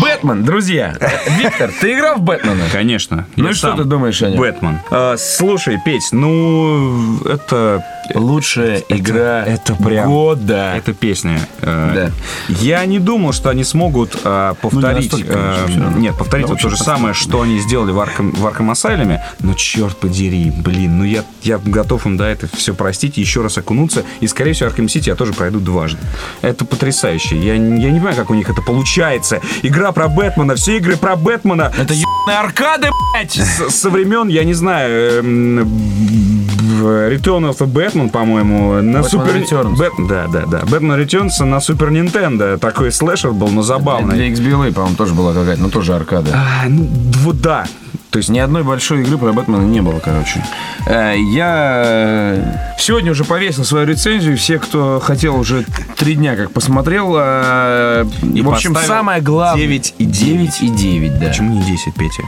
Бэтмен, 0.00 0.44
друзья. 0.44 0.94
Виктор, 1.38 1.70
ты 1.80 1.94
играл 1.94 2.16
в 2.16 2.22
Бэтмена? 2.22 2.64
Конечно. 2.72 3.26
Ну 3.36 3.50
и 3.50 3.52
что 3.52 3.72
ты 3.76 3.84
думаешь 3.84 4.22
о 4.22 4.30
нем? 4.30 4.38
Бэтмен. 4.38 4.78
Э, 4.90 5.16
слушай, 5.18 5.78
Петь, 5.84 6.08
ну, 6.12 7.18
это... 7.24 7.84
Лучшая 8.14 8.82
игра 8.88 9.44
это 9.46 9.74
прям- 9.74 10.08
года. 10.08 10.74
Это 10.76 10.92
песня. 10.94 11.40
Э, 11.60 11.90
Да. 11.94 12.54
Я 12.60 12.84
не 12.86 12.98
думал, 12.98 13.32
что 13.32 13.50
они 13.50 13.64
смогут 13.64 14.16
э, 14.24 14.54
повторить... 14.60 15.12
настолько, 15.12 15.32
э, 15.38 15.56
конечно, 15.66 15.98
нет, 15.98 16.16
повторить 16.16 16.46
Да, 16.46 16.52
вот 16.52 16.60
то 16.62 16.68
же 16.70 16.76
самое, 16.76 17.14
что 17.14 17.42
они 17.42 17.58
сделали 17.60 17.92
в 17.92 18.00
Арком, 18.00 18.32
в 18.32 18.46
Арком 18.46 18.70
Асайлуме. 18.70 19.22
Но 19.40 19.54
черт 19.54 19.96
подери, 19.96 20.50
блин, 20.50 20.98
ну 20.98 21.04
я, 21.04 21.24
я 21.42 21.58
готов 21.58 22.06
им, 22.06 22.16
да, 22.16 22.28
это 22.28 22.48
все 22.56 22.74
простить, 22.74 23.16
еще 23.16 23.42
раз 23.42 23.58
окунуться. 23.58 24.04
И, 24.20 24.26
скорее 24.26 24.52
всего, 24.52 24.68
Arkham 24.68 24.88
City 24.88 25.08
я 25.08 25.14
тоже 25.14 25.32
пройду 25.32 25.60
дважды. 25.60 25.98
Это 26.42 26.64
потрясающе. 26.64 27.36
Я, 27.38 27.54
я 27.54 27.58
не 27.58 27.80
понимаю, 27.98 28.16
как 28.16 28.30
у 28.30 28.34
них 28.34 28.48
это 28.50 28.62
получается. 28.62 29.40
Игра 29.62 29.92
про 29.92 30.08
Бэтмена, 30.08 30.54
все 30.56 30.76
игры 30.78 30.96
про 30.96 31.16
Бэтмена. 31.16 31.72
Это 31.78 31.94
ебаные 31.94 32.38
аркады, 32.40 32.88
блядь! 33.14 33.32
С- 33.36 33.70
со 33.74 33.90
времен, 33.90 34.28
я 34.28 34.44
не 34.44 34.54
знаю, 34.54 35.20
эм, 35.20 36.41
в 36.82 36.86
Return 37.10 37.48
of 37.50 37.58
the 37.58 37.66
Batman, 37.72 38.10
по-моему, 38.10 38.74
на 38.82 38.98
Batman 38.98 39.08
Super... 39.08 39.36
Returns. 39.36 39.76
Бэт- 39.76 40.06
Да, 40.08 40.26
да, 40.26 40.46
да. 40.46 40.58
Batman 40.60 41.02
Returns 41.04 41.42
на 41.44 41.60
Super 41.60 41.90
Nintendo. 41.90 42.58
Такой 42.58 42.92
слэшер 42.92 43.32
был, 43.32 43.48
но 43.48 43.62
забавный. 43.62 44.14
Для 44.16 44.28
XBLA, 44.28 44.72
по-моему, 44.72 44.96
тоже 44.96 45.14
была 45.14 45.32
какая-то, 45.32 45.62
но 45.62 45.68
тоже 45.70 45.94
аркада. 45.94 46.30
А, 46.34 46.68
ну, 46.68 46.86
вот 47.22 47.40
да. 47.40 47.64
То 48.10 48.18
есть 48.18 48.28
ни 48.28 48.38
одной 48.38 48.62
большой 48.62 49.00
игры 49.02 49.16
про 49.16 49.32
Бэтмена 49.32 49.62
не 49.62 49.80
было, 49.80 49.98
короче. 49.98 50.44
Э, 50.86 51.14
Я 51.32 51.82
э, 51.86 52.56
сегодня 52.78 53.12
уже 53.12 53.24
повесил 53.24 53.64
свою 53.64 53.86
рецензию. 53.86 54.36
Все, 54.36 54.58
кто 54.58 55.00
хотел, 55.00 55.36
уже 55.36 55.64
три 55.96 56.14
дня 56.14 56.36
как 56.36 56.50
посмотрел. 56.50 57.14
э, 57.18 58.04
И 58.34 58.42
В 58.42 58.50
общем, 58.50 58.76
самое 58.76 59.22
главное... 59.22 59.64
9 59.66 59.94
и 59.98 60.04
9 60.04 60.60
и 60.62 60.68
9, 60.68 61.18
да. 61.20 61.26
Почему 61.28 61.54
не 61.54 61.62
10, 61.62 61.94
Петя? 61.94 62.22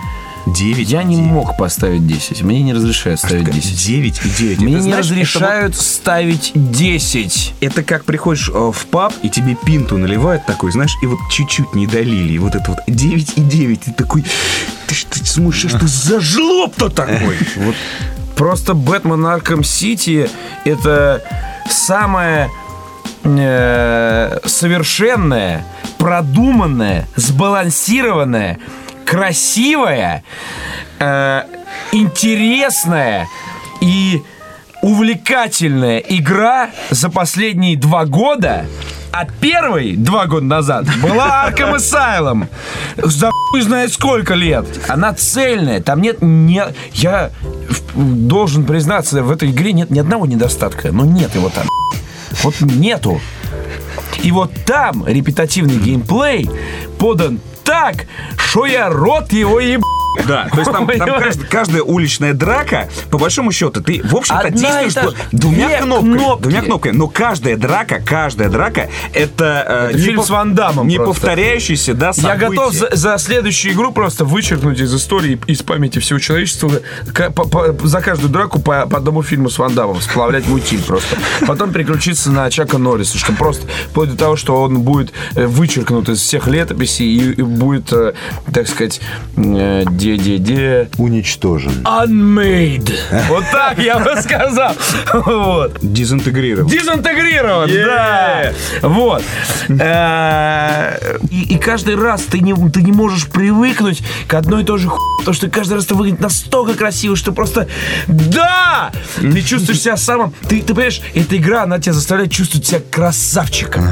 9 0.46 0.90
Я 0.90 1.02
не 1.02 1.16
9. 1.16 1.26
мог 1.30 1.56
поставить 1.56 2.06
10. 2.06 2.42
Мне 2.42 2.62
не 2.62 2.72
разрешают 2.74 3.18
ставить 3.20 3.50
10. 3.50 3.86
9 3.86 4.20
и 4.24 4.28
9. 4.28 4.58
Мне 4.60 4.74
Это, 4.74 4.82
не 4.84 4.88
знаешь, 4.90 5.06
это 5.06 5.14
разрешают 5.14 5.76
ставить 5.76 6.52
10. 6.54 7.54
Это 7.60 7.82
как 7.82 8.04
приходишь 8.04 8.50
э, 8.52 8.72
в 8.72 8.86
паб, 8.86 9.12
и 9.22 9.30
тебе 9.30 9.56
пинту 9.56 9.96
наливают 9.96 10.44
такой, 10.46 10.70
знаешь, 10.72 10.94
и 11.02 11.06
вот 11.06 11.18
чуть-чуть 11.30 11.74
не 11.74 11.86
долили. 11.86 12.34
И 12.34 12.38
вот 12.38 12.54
это 12.54 12.70
вот 12.70 12.80
9 12.86 13.32
и 13.36 13.40
9. 13.40 13.80
Ты 13.80 13.92
такой, 13.92 14.24
ты, 14.86 14.94
ж- 14.94 15.04
ты 15.10 15.24
смотришь, 15.24 15.70
что 15.70 15.86
за 15.86 16.20
жлоб-то 16.20 16.88
такой? 16.90 17.36
Вот 17.56 17.74
Просто 18.36 18.74
Бэтмен 18.74 19.24
Арком 19.26 19.62
Сити 19.62 20.28
это 20.64 21.22
самое 21.70 22.50
э, 23.22 24.38
совершенное, 24.44 25.64
продуманное, 25.98 27.06
сбалансированное, 27.16 28.58
красивое, 29.04 30.24
э, 30.98 31.42
интересная 31.92 33.28
и 33.80 34.22
увлекательная 34.82 35.98
игра 35.98 36.70
за 36.90 37.08
последние 37.08 37.76
два 37.76 38.04
года. 38.04 38.66
А 39.12 39.26
первый, 39.40 39.94
два 39.94 40.26
года 40.26 40.44
назад, 40.44 40.86
была 41.00 41.48
Arkham 41.48 41.76
Asylum. 41.76 42.48
За 42.96 43.30
хуй 43.30 43.60
знает 43.60 43.92
сколько 43.92 44.34
лет. 44.34 44.66
Она 44.88 45.14
цельная. 45.14 45.80
Там 45.80 46.02
нет... 46.02 46.20
Не, 46.20 46.64
я 46.94 47.30
должен 47.94 48.66
признаться, 48.66 49.22
в 49.22 49.30
этой 49.30 49.52
игре 49.52 49.72
нет 49.72 49.90
ни 49.90 50.00
одного 50.00 50.26
недостатка. 50.26 50.90
Но 50.90 51.04
нет 51.04 51.34
его 51.36 51.48
там. 51.48 51.64
Вот 52.42 52.60
нету. 52.60 53.20
И 54.22 54.32
вот 54.32 54.50
там 54.66 55.06
репетативный 55.06 55.76
геймплей 55.76 56.50
подан 56.98 57.38
так, 57.64 58.06
что 58.36 58.66
я 58.66 58.90
рот 58.90 59.32
его 59.32 59.58
еб... 59.58 59.82
Да, 60.26 60.48
то 60.50 60.58
есть 60.60 60.70
там, 60.72 60.86
там 60.86 61.08
кажд- 61.08 61.44
каждая 61.46 61.82
уличная 61.82 62.32
драка, 62.34 62.88
по 63.10 63.18
большому 63.18 63.52
счету, 63.52 63.80
ты, 63.82 64.00
в 64.04 64.14
общем-то, 64.14 64.46
Одна 64.48 64.80
и 64.80 64.84
действуешь 64.84 65.14
по- 65.14 65.36
двумя 65.36 65.68
Две 65.68 65.78
кнопками, 65.78 66.16
кнопки. 66.18 66.42
Двумя 66.42 66.62
кнопками. 66.62 66.96
Но 66.96 67.08
каждая 67.08 67.56
драка, 67.56 68.00
каждая 68.04 68.48
драка, 68.48 68.88
это, 69.12 69.64
э, 69.66 69.90
Это 69.90 69.98
фильм 69.98 70.20
пов- 70.20 70.24
с 70.26 70.30
Ван 70.30 70.54
Даммом 70.54 70.88
Не 70.88 70.96
просто. 70.96 71.14
повторяющийся, 71.14 71.94
да, 71.94 72.06
Я 72.08 72.12
событие. 72.12 72.48
готов 72.48 72.74
за, 72.74 72.88
за 72.94 73.18
следующую 73.18 73.74
игру 73.74 73.92
просто 73.92 74.24
вычеркнуть 74.24 74.78
из 74.80 74.94
истории, 74.94 75.40
из 75.46 75.62
памяти 75.62 75.98
всего 75.98 76.18
человечества 76.18 76.70
ка- 77.12 77.30
по- 77.30 77.44
по- 77.48 77.74
за 77.86 78.00
каждую 78.00 78.30
драку 78.32 78.60
по, 78.60 78.86
по 78.86 78.98
одному 78.98 79.22
фильму 79.22 79.50
с 79.50 79.58
Ван 79.58 79.74
Даммом, 79.74 80.00
сплавлять 80.00 80.46
в 80.46 80.52
утиль 80.54 80.82
просто. 80.82 81.16
Потом 81.46 81.72
переключиться 81.72 82.30
на 82.30 82.50
Чака 82.50 82.78
Норриса, 82.78 83.18
что 83.18 83.32
просто 83.32 83.66
вплоть 83.90 84.10
до 84.10 84.16
того, 84.16 84.36
что 84.36 84.62
он 84.62 84.80
будет 84.82 85.12
э, 85.34 85.46
вычеркнут 85.46 86.08
из 86.08 86.20
всех 86.20 86.46
летописей 86.46 87.06
и, 87.06 87.32
и 87.32 87.42
будет, 87.42 87.92
э, 87.92 88.14
так 88.52 88.68
сказать, 88.68 89.00
э, 89.36 89.84
де-де-де... 90.04 90.88
Уничтожен. 90.98 91.72
Unmade. 91.84 92.92
Вот 93.28 93.44
так 93.50 93.78
я 93.78 93.98
бы 93.98 94.20
сказал. 94.20 94.74
Вот. 95.14 95.78
Дезинтегрировал. 95.80 96.68
Дезинтегрирован, 96.68 97.70
да. 97.70 98.52
Вот. 98.82 99.22
Э, 99.68 101.18
И, 101.30 101.56
каждый 101.58 101.96
раз 101.96 102.22
ты 102.22 102.40
не, 102.40 102.54
ты 102.70 102.82
не 102.82 102.92
можешь 102.92 103.26
привыкнуть 103.28 104.02
к 104.28 104.34
одной 104.34 104.62
и 104.62 104.64
той 104.66 104.78
же 104.78 104.88
хуй, 104.88 105.00
потому 105.20 105.34
что 105.34 105.48
каждый 105.48 105.74
раз 105.74 105.86
это 105.86 105.94
выглядит 105.94 106.20
настолько 106.20 106.74
красиво, 106.74 107.16
что 107.16 107.32
просто 107.32 107.66
да! 108.06 108.92
Ты 109.20 109.42
чувствуешь 109.42 109.80
себя 109.80 109.96
самым... 109.96 110.34
Ты, 110.48 110.60
ты 110.60 110.74
понимаешь, 110.74 111.00
эта 111.14 111.36
игра, 111.36 111.62
она 111.62 111.78
тебя 111.78 111.92
заставляет 111.94 112.30
чувствовать 112.32 112.66
себя 112.66 112.80
красавчиком. 112.90 113.88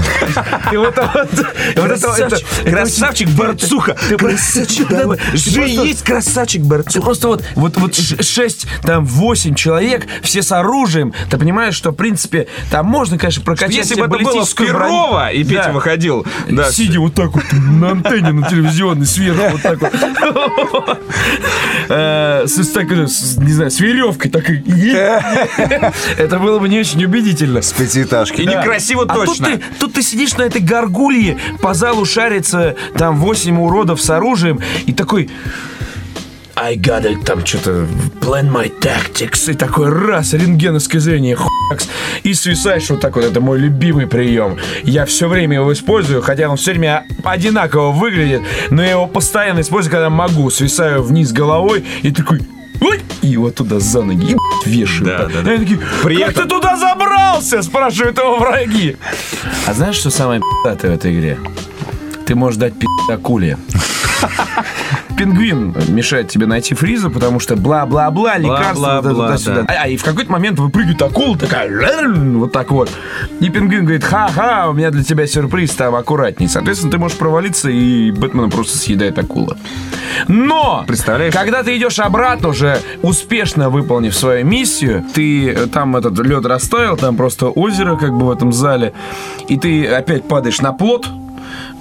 И 0.72 0.77
вот 0.77 0.96
это 0.98 2.42
Красавчик, 2.70 3.29
борцуха. 3.31 3.94
ты- 3.94 4.09
ты- 4.09 4.16
Красавчик, 4.27 4.88
да. 4.88 4.98
Ты 5.03 5.07
просто- 5.07 5.83
есть 5.85 6.02
красавчик 6.05 6.62
ты 6.62 6.69
борцуха. 6.69 7.01
просто 7.05 7.29
вот, 7.29 7.45
вот, 7.55 7.77
вот 7.77 7.95
шесть, 7.95 8.67
там, 8.83 9.05
восемь 9.05 9.55
человек, 9.55 10.07
все 10.23 10.43
с 10.43 10.53
оружием. 10.53 11.12
Ты 11.31 11.38
понимаешь, 11.38 11.75
что, 11.75 11.91
в 11.91 11.95
принципе, 11.95 12.47
там 12.71 12.87
можно, 12.87 13.19
конечно, 13.19 13.43
прокачать 13.43 13.75
Если 13.77 13.95
бы 13.95 14.07
это 14.07 14.19
было 14.25 14.45
в. 14.45 14.55
Перово, 14.55 15.31
и 15.33 15.43
Петя 15.45 15.65
Да. 15.67 15.73
выходил, 15.73 16.27
да, 16.49 16.71
Сидя 16.71 17.01
вот 17.01 17.15
так 17.15 17.33
вот 17.35 17.45
на 17.53 17.91
антенне, 17.91 18.33
на 18.33 18.49
телевизионной, 18.49 19.07
сверху, 19.07 19.43
вот 19.53 19.62
так 19.62 19.81
вот. 19.81 19.93
Э, 21.88 22.45
С, 22.47 22.59
э, 22.59 23.07
с, 23.07 23.37
не 23.38 23.53
знаю, 23.53 23.71
с 23.71 23.81
веревкой. 23.81 24.31
Так, 24.31 24.49
и- 24.51 24.62
это 26.17 26.38
было 26.38 26.59
бы 26.59 26.69
не 26.69 26.79
очень 26.81 27.05
убедительно. 27.05 27.61
С 27.62 27.73
пятиэтажки. 27.73 28.41
И 28.41 28.47
некрасиво 28.47 29.05
А 29.09 29.15
точно. 29.15 29.47
ты, 29.47 29.61
тут 29.79 29.95
ты 29.95 30.03
сидишь 30.03 30.35
на 30.37 30.43
этой 30.43 30.61
горгулье, 30.62 31.38
по 31.61 31.75
залу 31.75 32.05
шарится 32.05 32.77
там 32.97 33.17
8 33.17 33.59
уродов 33.61 34.01
с 34.01 34.09
оружием, 34.11 34.61
и 34.87 34.93
такой... 34.93 35.31
I 36.64 36.77
gotta 36.77 37.20
там 37.25 37.44
что-то 37.44 37.88
plan 38.20 38.48
my 38.48 38.70
tactics 38.81 39.51
и 39.51 39.55
такой 39.55 39.88
раз 39.88 40.33
рентгеновское 40.33 41.01
зрение 41.01 41.35
хуякс, 41.35 41.88
и 42.22 42.35
свисаешь 42.35 42.88
вот 42.88 43.01
так 43.01 43.16
вот 43.16 43.25
это 43.25 43.40
мой 43.40 43.59
любимый 43.59 44.07
прием 44.07 44.59
я 44.85 45.05
все 45.05 45.29
время 45.29 45.57
его 45.57 45.72
использую 45.72 46.22
хотя 46.22 46.48
он 46.48 46.57
все 46.57 46.70
время 46.70 47.05
одинаково 47.25 47.90
выглядит 47.90 48.42
но 48.70 48.81
я 48.83 48.92
его 48.92 49.07
постоянно 49.09 49.61
использую 49.61 49.90
когда 49.90 50.09
могу 50.09 50.51
свисаю 50.51 51.03
вниз 51.03 51.33
головой 51.33 51.85
и 52.03 52.12
такой 52.12 52.40
Ой! 52.81 53.01
И 53.22 53.27
его 53.29 53.51
туда 53.51 53.79
за 53.81 54.03
ноги 54.03 54.33
и, 54.33 54.35
блядь, 54.35 54.66
вешаю. 54.66 55.07
Да, 55.07 55.18
да, 55.27 55.42
да. 55.42 55.51
Они 55.53 55.61
такие, 55.61 55.81
При 56.03 56.16
как 56.16 56.31
этом- 56.31 56.42
ты 56.42 56.48
туда 56.48 56.77
забрался? 56.77 57.62
Спрашивают 57.62 58.18
его 58.18 58.38
враги. 58.38 58.96
А 59.68 59.72
знаешь, 59.75 59.94
что 59.94 60.11
самое 60.11 60.40
пи***тое 60.40 60.92
в 60.92 60.96
этой 60.96 61.16
игре? 61.16 61.38
Ты 62.27 62.35
можешь 62.35 62.59
дать 62.59 62.75
пи*** 62.75 62.87
акуле. 63.09 63.57
Пингвин 65.23 65.73
мешает 65.87 66.31
тебе 66.31 66.47
найти 66.47 66.75
фриза, 66.75 67.09
потому 67.09 67.39
что 67.39 67.55
бла-бла-бла, 67.55 68.39
лекарства, 68.39 69.01
туда-сюда. 69.01 69.63
да. 69.63 69.83
А, 69.83 69.89
и 69.89 69.97
в 69.97 70.03
какой-то 70.03 70.33
момент 70.33 70.59
выпрыгивает 70.59 71.01
акула 71.01 71.39
такая, 71.39 72.09
вот 72.09 72.51
так 72.51 72.73
вот. 72.73 72.91
И 73.39 73.49
пингвин 73.49 73.83
говорит, 73.83 74.03
ха-ха, 74.03 74.69
у 74.69 74.73
меня 74.73 74.91
для 74.91 75.05
тебя 75.05 75.29
сюрприз, 75.29 75.71
там 75.77 75.95
аккуратней. 75.95 76.49
Соответственно, 76.49 76.91
ты 76.91 76.99
можешь 76.99 77.17
провалиться, 77.17 77.71
и 77.71 78.11
Бэтмена 78.11 78.49
просто 78.49 78.77
съедает 78.79 79.17
акула. 79.17 79.57
Но! 80.27 80.83
Представляешь? 80.89 81.33
Когда 81.33 81.63
ты 81.63 81.77
идешь 81.77 82.01
обратно, 82.01 82.49
уже 82.49 82.81
успешно 83.03 83.71
выполнив 83.71 84.17
свою 84.17 84.45
миссию, 84.45 85.05
ты 85.15 85.51
э, 85.51 85.67
там 85.69 85.95
этот 85.95 86.19
лед 86.19 86.45
растаял, 86.47 86.97
там 86.97 87.17
просто 87.17 87.47
озеро 87.47 87.95
как 87.95 88.13
бы 88.13 88.27
в 88.27 88.31
этом 88.33 88.53
зале, 88.53 88.93
и 89.47 89.57
ты 89.57 89.87
опять 89.87 90.27
падаешь 90.27 90.61
на 90.61 90.73
плот, 90.73 91.07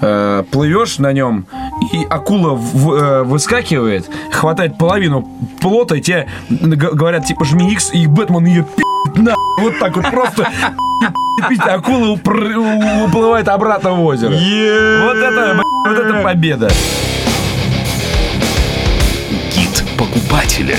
э, 0.01 0.43
плывешь 0.51 0.97
на 0.99 1.13
нем, 1.13 1.45
и 1.93 2.03
акула 2.09 2.53
в- 2.55 2.93
э, 2.93 3.23
выскакивает, 3.23 4.09
хватает 4.31 4.77
половину 4.77 5.27
плота, 5.59 5.95
и 5.95 6.01
тебе 6.01 6.27
говорят, 6.49 7.25
типа, 7.25 7.45
жми 7.45 7.71
X, 7.71 7.91
и 7.93 8.07
Бэтмен 8.07 8.45
ее 8.45 8.63
пи***т 8.63 9.21
на 9.21 9.35
вот 9.59 9.79
так 9.79 9.95
вот 9.95 10.09
просто 10.09 10.47
акула 11.59 12.11
уплывает 12.11 13.47
обратно 13.47 13.91
в 13.93 14.01
озеро. 14.05 14.31
Вот 14.31 15.17
это, 15.17 15.61
вот 15.87 15.97
это 15.97 16.21
победа. 16.23 16.69
Гид 19.55 19.83
покупателя. 19.97 20.77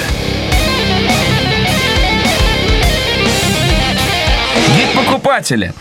Гид 4.76 4.88
покупателя. 4.94 5.74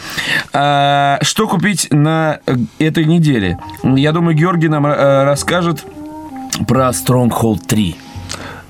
А, 0.53 1.17
что 1.21 1.47
купить 1.47 1.87
на 1.91 2.39
э, 2.45 2.55
этой 2.79 3.05
неделе? 3.05 3.57
Я 3.83 4.11
думаю, 4.11 4.35
Георгий 4.35 4.67
нам 4.67 4.85
э, 4.85 5.23
расскажет 5.23 5.85
про 6.67 6.89
Stronghold 6.89 7.65
3. 7.67 7.95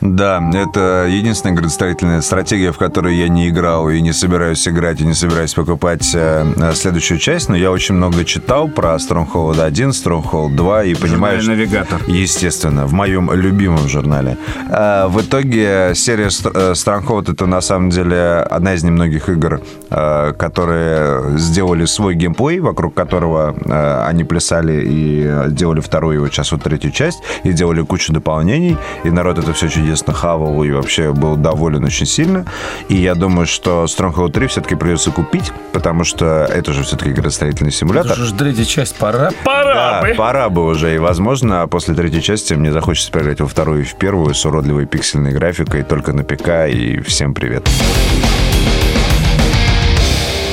Да, 0.01 0.41
это 0.53 1.05
единственная 1.07 1.55
градостроительная 1.55 2.21
стратегия, 2.21 2.71
в 2.71 2.77
которой 2.79 3.15
я 3.15 3.27
не 3.27 3.49
играл 3.49 3.87
и 3.89 4.01
не 4.01 4.13
собираюсь 4.13 4.67
играть, 4.67 4.99
и 4.99 5.05
не 5.05 5.13
собираюсь 5.13 5.53
покупать 5.53 6.09
э, 6.15 6.43
э, 6.57 6.73
следующую 6.73 7.19
часть, 7.19 7.49
но 7.49 7.55
я 7.55 7.69
очень 7.71 7.93
много 7.93 8.25
читал 8.25 8.67
про 8.67 8.95
Stronghold 8.95 9.61
1, 9.61 9.89
Stronghold 9.89 10.55
2 10.55 10.83
и 10.85 10.95
понимаю, 10.95 11.39
что- 11.39 11.51
«Навигатор». 11.51 12.01
Естественно, 12.07 12.87
в 12.87 12.93
моем 12.93 13.31
любимом 13.31 13.87
журнале. 13.87 14.37
А, 14.71 15.07
В 15.07 15.21
итоге 15.21 15.91
серия 15.93 16.29
э, 16.29 16.71
Stronghold 16.73 17.31
это 17.33 17.45
на 17.45 17.61
самом 17.61 17.91
деле 17.91 18.37
одна 18.49 18.73
из 18.73 18.83
немногих 18.83 19.29
игр, 19.29 19.61
э, 19.91 20.33
которые 20.33 21.37
сделали 21.37 21.85
свой 21.85 22.15
геймплей, 22.15 22.59
вокруг 22.59 22.95
которого 22.95 23.53
э, 23.65 24.05
они 24.07 24.23
плясали 24.23 24.83
и 24.83 25.25
э, 25.27 25.47
делали 25.51 25.79
вторую, 25.79 26.15
и 26.15 26.19
вот 26.19 26.33
сейчас 26.33 26.51
вот 26.51 26.63
третью 26.63 26.89
часть, 26.91 27.19
и 27.43 27.53
делали 27.53 27.83
кучу 27.83 28.11
дополнений, 28.11 28.77
и 29.03 29.11
народ 29.11 29.37
это 29.37 29.53
все 29.53 29.67
чудесно 29.67 29.90
хавал 30.13 30.63
и 30.63 30.71
вообще 30.71 31.11
был 31.11 31.35
доволен 31.35 31.83
очень 31.83 32.05
сильно. 32.05 32.45
И 32.89 32.95
я 32.95 33.15
думаю, 33.15 33.47
что 33.47 33.85
Stronghold 33.85 34.31
3 34.31 34.47
все-таки 34.47 34.75
придется 34.75 35.11
купить, 35.11 35.51
потому 35.73 36.03
что 36.03 36.47
это 36.49 36.73
же 36.73 36.83
все-таки 36.83 37.11
градостроительный 37.11 37.71
симулятор. 37.71 38.13
Это 38.13 38.25
же 38.25 38.33
третья 38.33 38.65
часть, 38.65 38.97
пора. 38.97 39.31
Да, 39.45 40.03
пора 40.17 40.49
бы 40.49 40.65
уже. 40.65 40.95
И, 40.95 40.97
возможно, 40.97 41.67
после 41.67 41.95
третьей 41.95 42.21
части 42.21 42.53
мне 42.53 42.71
захочется 42.71 43.11
поиграть 43.11 43.41
во 43.41 43.47
вторую 43.47 43.81
и 43.81 43.85
в 43.85 43.95
первую 43.95 44.33
с 44.33 44.45
уродливой 44.45 44.85
пиксельной 44.85 45.31
графикой 45.31 45.83
только 45.83 46.13
на 46.13 46.23
ПК. 46.23 46.67
И 46.69 46.99
всем 47.01 47.33
привет. 47.33 47.67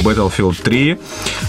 Battlefield 0.02 0.60
3. 0.62 0.98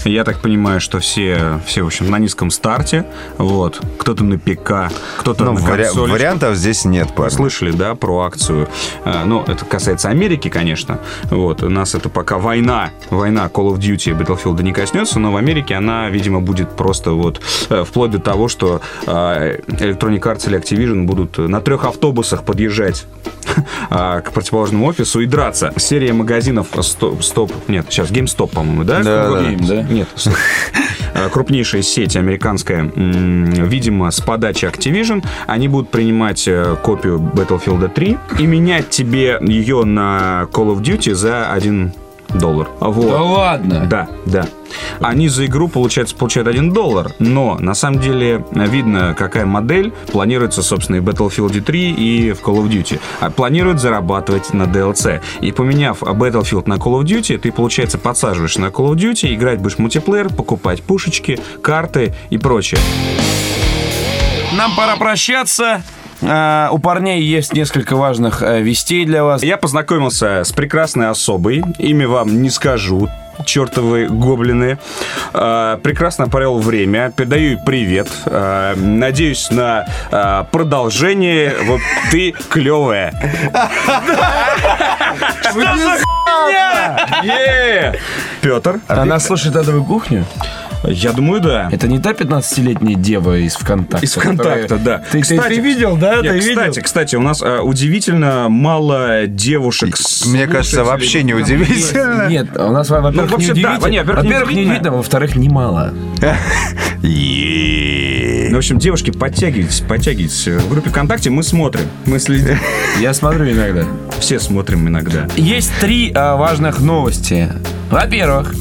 Я 0.04 0.24
так 0.24 0.40
понимаю, 0.40 0.80
что 0.80 0.98
все, 0.98 1.60
все 1.66 1.82
в 1.82 1.86
общем, 1.86 2.10
на 2.10 2.18
низком 2.18 2.50
старте. 2.50 3.04
Вот. 3.38 3.80
Кто-то 3.98 4.24
на 4.24 4.38
ПК, 4.38 4.92
кто-то 5.18 5.44
Ну, 5.44 5.52
на 5.52 5.60
вари- 5.60 5.84
консоли. 5.84 6.10
вариантов 6.10 6.56
здесь 6.56 6.84
нет, 6.84 7.14
парни. 7.14 7.34
слышали, 7.34 7.70
да, 7.72 7.94
про 7.94 8.20
акцию? 8.20 8.68
А, 9.04 9.24
Ну, 9.24 9.42
это 9.46 9.64
касается 9.64 10.08
Америки, 10.08 10.48
конечно. 10.48 10.98
Вот, 11.30 11.62
у 11.62 11.68
нас 11.68 11.94
это 11.94 12.08
пока 12.08 12.38
война, 12.38 12.90
война 13.10 13.46
Call 13.52 13.72
of 13.74 13.78
Duty 13.78 14.10
и 14.10 14.14
Battlefield 14.14 14.62
не 14.62 14.72
коснется, 14.72 15.18
но 15.18 15.32
в 15.32 15.36
Америке 15.36 15.74
она, 15.74 16.08
видимо, 16.08 16.40
будет 16.40 16.76
просто 16.76 17.12
вот 17.12 17.40
э, 17.68 17.84
вплоть 17.84 18.10
до 18.10 18.18
того, 18.18 18.48
что 18.48 18.80
а, 19.06 19.56
Electronic 19.66 20.20
Arts 20.20 20.48
или 20.48 20.58
Activision 20.58 21.04
будут 21.04 21.38
на 21.38 21.60
трех 21.60 21.84
автобусах 21.84 22.44
подъезжать 22.44 23.06
а, 23.90 24.20
к 24.20 24.32
противоположному 24.32 24.86
офису 24.86 25.20
и 25.20 25.26
драться. 25.26 25.72
Серия 25.76 26.12
магазинов 26.12 26.68
Стоп, 26.80 27.22
стоп 27.22 27.52
нет, 27.68 27.86
сейчас 27.90 28.10
GameStop, 28.10 28.39
по-моему, 28.46 28.84
да? 28.84 29.02
Да, 29.02 29.30
да. 29.30 29.40
Game, 29.42 29.66
да? 29.66 29.82
Нет, 29.82 30.08
стоп. 30.14 30.34
А, 31.12 31.28
крупнейшая 31.28 31.82
сеть 31.82 32.14
американская, 32.14 32.84
видимо, 32.84 34.12
с 34.12 34.20
подачи 34.20 34.64
Activision, 34.66 35.24
они 35.48 35.66
будут 35.66 35.90
принимать 35.90 36.46
э, 36.46 36.76
копию 36.82 37.18
Battlefield 37.18 37.92
3 37.92 38.18
и 38.38 38.46
менять 38.46 38.90
тебе 38.90 39.38
ее 39.42 39.84
на 39.84 40.46
Call 40.52 40.72
of 40.72 40.82
Duty 40.82 41.14
за 41.14 41.50
1 41.50 41.92
доллар. 42.34 42.68
Вот. 42.80 43.10
Да 43.10 43.22
ладно. 43.22 43.86
Да, 43.88 44.08
да. 44.26 44.46
Они 45.00 45.28
за 45.28 45.46
игру, 45.46 45.68
получается, 45.68 46.14
получают 46.14 46.46
1 46.48 46.72
доллар, 46.72 47.12
но 47.18 47.56
на 47.58 47.74
самом 47.74 48.00
деле 48.00 48.44
видно, 48.52 49.14
какая 49.18 49.44
модель 49.44 49.92
планируется, 50.12 50.62
собственно, 50.62 50.96
и 50.96 51.00
в 51.00 51.08
Battlefield 51.08 51.60
3, 51.60 51.90
и 51.90 52.32
в 52.32 52.42
Call 52.42 52.62
of 52.62 52.68
Duty. 52.68 53.00
А 53.20 53.30
планируют 53.30 53.80
зарабатывать 53.80 54.52
на 54.52 54.64
DLC. 54.64 55.20
И 55.40 55.52
поменяв 55.52 56.02
Battlefield 56.02 56.68
на 56.68 56.74
Call 56.74 57.00
of 57.00 57.04
Duty, 57.04 57.38
ты, 57.38 57.50
получается, 57.50 57.98
подсаживаешь 57.98 58.58
на 58.58 58.66
Call 58.66 58.92
of 58.92 58.94
Duty, 58.94 59.34
играть 59.34 59.60
будешь 59.60 59.78
мультиплеер, 59.78 60.32
покупать 60.32 60.82
пушечки, 60.82 61.38
карты 61.62 62.14
и 62.30 62.38
прочее. 62.38 62.80
Нам 64.52 64.74
пора 64.76 64.96
прощаться. 64.96 65.82
А, 66.22 66.68
у 66.72 66.78
парней 66.78 67.22
есть 67.22 67.52
несколько 67.52 67.96
важных 67.96 68.42
э, 68.42 68.60
вестей 68.60 69.04
для 69.04 69.24
вас. 69.24 69.42
Я 69.42 69.56
познакомился 69.56 70.44
с 70.44 70.52
прекрасной 70.52 71.08
особой, 71.08 71.64
имя 71.78 72.08
вам 72.08 72.42
не 72.42 72.50
скажу, 72.50 73.08
чертовы 73.44 74.06
гоблины. 74.06 74.78
А, 75.32 75.78
прекрасно 75.78 76.28
провел 76.28 76.58
время, 76.58 77.12
передаю 77.14 77.50
ей 77.50 77.58
привет. 77.64 78.08
А, 78.26 78.74
надеюсь 78.76 79.50
на 79.50 79.86
продолжение. 80.50 81.54
Вот 81.64 81.80
ты 82.10 82.32
клевая. 82.32 83.12
Петр, 88.40 88.80
Она 88.88 89.18
слушает 89.18 89.56
адовую 89.56 89.84
кухню? 89.84 90.24
Я 90.84 91.12
думаю, 91.12 91.40
да. 91.40 91.68
Это 91.70 91.88
не 91.88 91.98
та 91.98 92.12
15-летняя 92.12 92.94
дева 92.96 93.36
из 93.38 93.54
ВКонтакта? 93.54 94.04
Из 94.04 94.14
ВКонтакта, 94.14 94.62
которая- 94.62 94.84
да. 94.84 95.04
Ты, 95.10 95.22
ты- 95.22 95.38
ты 95.40 95.60
видел, 95.60 95.96
да? 95.96 96.20
Нет, 96.22 96.32
ты 96.32 96.38
кстати, 96.40 96.68
видел? 96.68 96.82
кстати, 96.82 97.16
у 97.16 97.20
нас 97.20 97.42
а, 97.42 97.60
удивительно 97.62 98.48
мало 98.48 99.26
девушек. 99.26 99.94
Мне 100.26 100.46
кажется, 100.46 100.84
вообще 100.84 101.22
не 101.22 101.34
удивительно. 101.34 102.28
Нет, 102.28 102.56
у 102.56 102.70
нас, 102.72 102.88
во- 102.90 103.00
во-первых, 103.00 103.30
Ну, 103.30 103.36
вообще, 103.36 103.52
не 103.54 103.62
да, 103.62 103.68
удивительно. 103.76 103.90
нет, 103.92 104.06
во-первых, 104.06 104.24
не 104.24 104.28
Во-первых, 104.30 104.48
не 104.48 104.54
удивительно. 104.54 104.72
удивительно, 104.72 104.96
во-вторых, 104.96 105.36
немало. 105.36 105.94
Е-е-е. 107.02 108.48
Ну, 108.50 108.56
в 108.56 108.58
общем, 108.58 108.78
девушки, 108.78 109.10
подтягивайтесь, 109.10 109.80
подтягивайтесь. 109.80 110.46
В 110.48 110.68
группе 110.70 110.90
ВКонтакте 110.90 111.30
мы 111.30 111.42
смотрим. 111.42 111.84
Мы 112.06 112.18
следим. 112.18 112.58
Я 113.00 113.14
смотрю 113.14 113.50
иногда. 113.50 113.84
Все 114.18 114.38
смотрим 114.40 114.88
иногда. 114.88 115.26
Есть 115.36 115.72
три 115.80 116.12
а, 116.14 116.36
важных 116.36 116.80
новости. 116.80 117.48
Во-первых, 117.90 118.54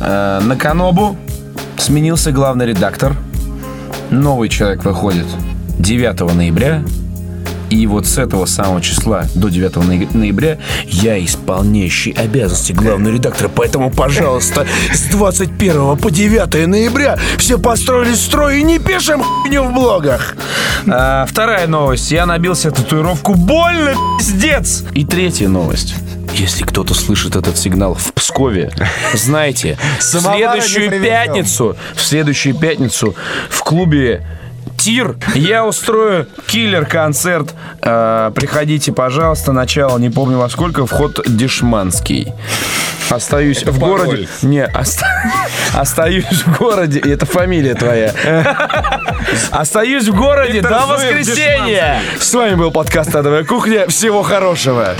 э, 0.00 0.40
на 0.42 0.56
Канобу 0.56 1.16
сменился 1.78 2.32
главный 2.32 2.66
редактор. 2.66 3.14
Новый 4.10 4.48
человек 4.48 4.84
выходит 4.84 5.26
9 5.78 6.34
ноября. 6.34 6.82
И 7.70 7.86
вот 7.86 8.04
с 8.04 8.18
этого 8.18 8.46
самого 8.46 8.80
числа 8.80 9.26
до 9.36 9.48
9 9.48 9.76
ноя- 9.76 10.08
ноября 10.12 10.58
я 10.86 11.24
исполняющий 11.24 12.10
обязанности 12.10 12.72
главного 12.72 13.14
редактора. 13.14 13.48
Поэтому, 13.48 13.92
пожалуйста, 13.92 14.66
с 14.92 15.02
21 15.02 15.96
по 15.96 16.10
9 16.10 16.66
ноября 16.66 17.16
все 17.38 17.60
построились 17.60 18.18
в 18.18 18.22
строй 18.22 18.58
и 18.58 18.62
не 18.64 18.80
пишем 18.80 19.22
хуйню 19.22 19.62
в 19.62 19.72
блогах. 19.72 20.34
А, 20.88 21.24
вторая 21.26 21.68
новость. 21.68 22.10
Я 22.10 22.26
набился 22.26 22.72
татуировку 22.72 23.34
больно, 23.34 23.92
пиздец. 24.18 24.82
И 24.92 25.04
третья 25.04 25.46
новость. 25.46 25.94
Если 26.32 26.64
кто-то 26.64 26.94
слышит 26.94 27.36
этот 27.36 27.58
сигнал 27.58 27.94
в 27.94 28.12
Пскове, 28.14 28.70
знайте, 29.14 29.78
в 29.98 30.02
следующую 30.02 30.90
пятницу, 31.02 31.76
в 31.94 32.00
следующую 32.02 32.54
пятницу 32.54 33.14
в 33.50 33.62
клубе 33.62 34.24
Тир. 34.78 35.16
Я 35.34 35.66
устрою 35.66 36.26
киллер-концерт. 36.46 37.54
Э, 37.82 38.30
приходите, 38.34 38.92
пожалуйста. 38.92 39.52
Начало 39.52 39.98
не 39.98 40.08
помню 40.08 40.38
во 40.38 40.48
сколько. 40.48 40.86
Вход 40.86 41.20
дешманский. 41.26 42.32
Остаюсь 43.10 43.62
в 43.62 43.78
пароль. 43.78 43.98
городе. 44.06 44.28
Не, 44.40 44.64
оста- 44.64 45.06
остаюсь 45.74 46.24
в 46.46 46.58
городе. 46.58 46.98
Это 47.00 47.26
фамилия 47.26 47.74
твоя. 47.74 48.14
Остаюсь 49.50 50.08
в 50.08 50.14
городе 50.14 50.62
до 50.62 50.86
воскресенья. 50.86 52.00
С 52.18 52.32
вами 52.32 52.54
был 52.54 52.70
подкаст 52.70 53.14
«Адовая 53.14 53.44
кухня». 53.44 53.86
Всего 53.88 54.22
хорошего. 54.22 54.94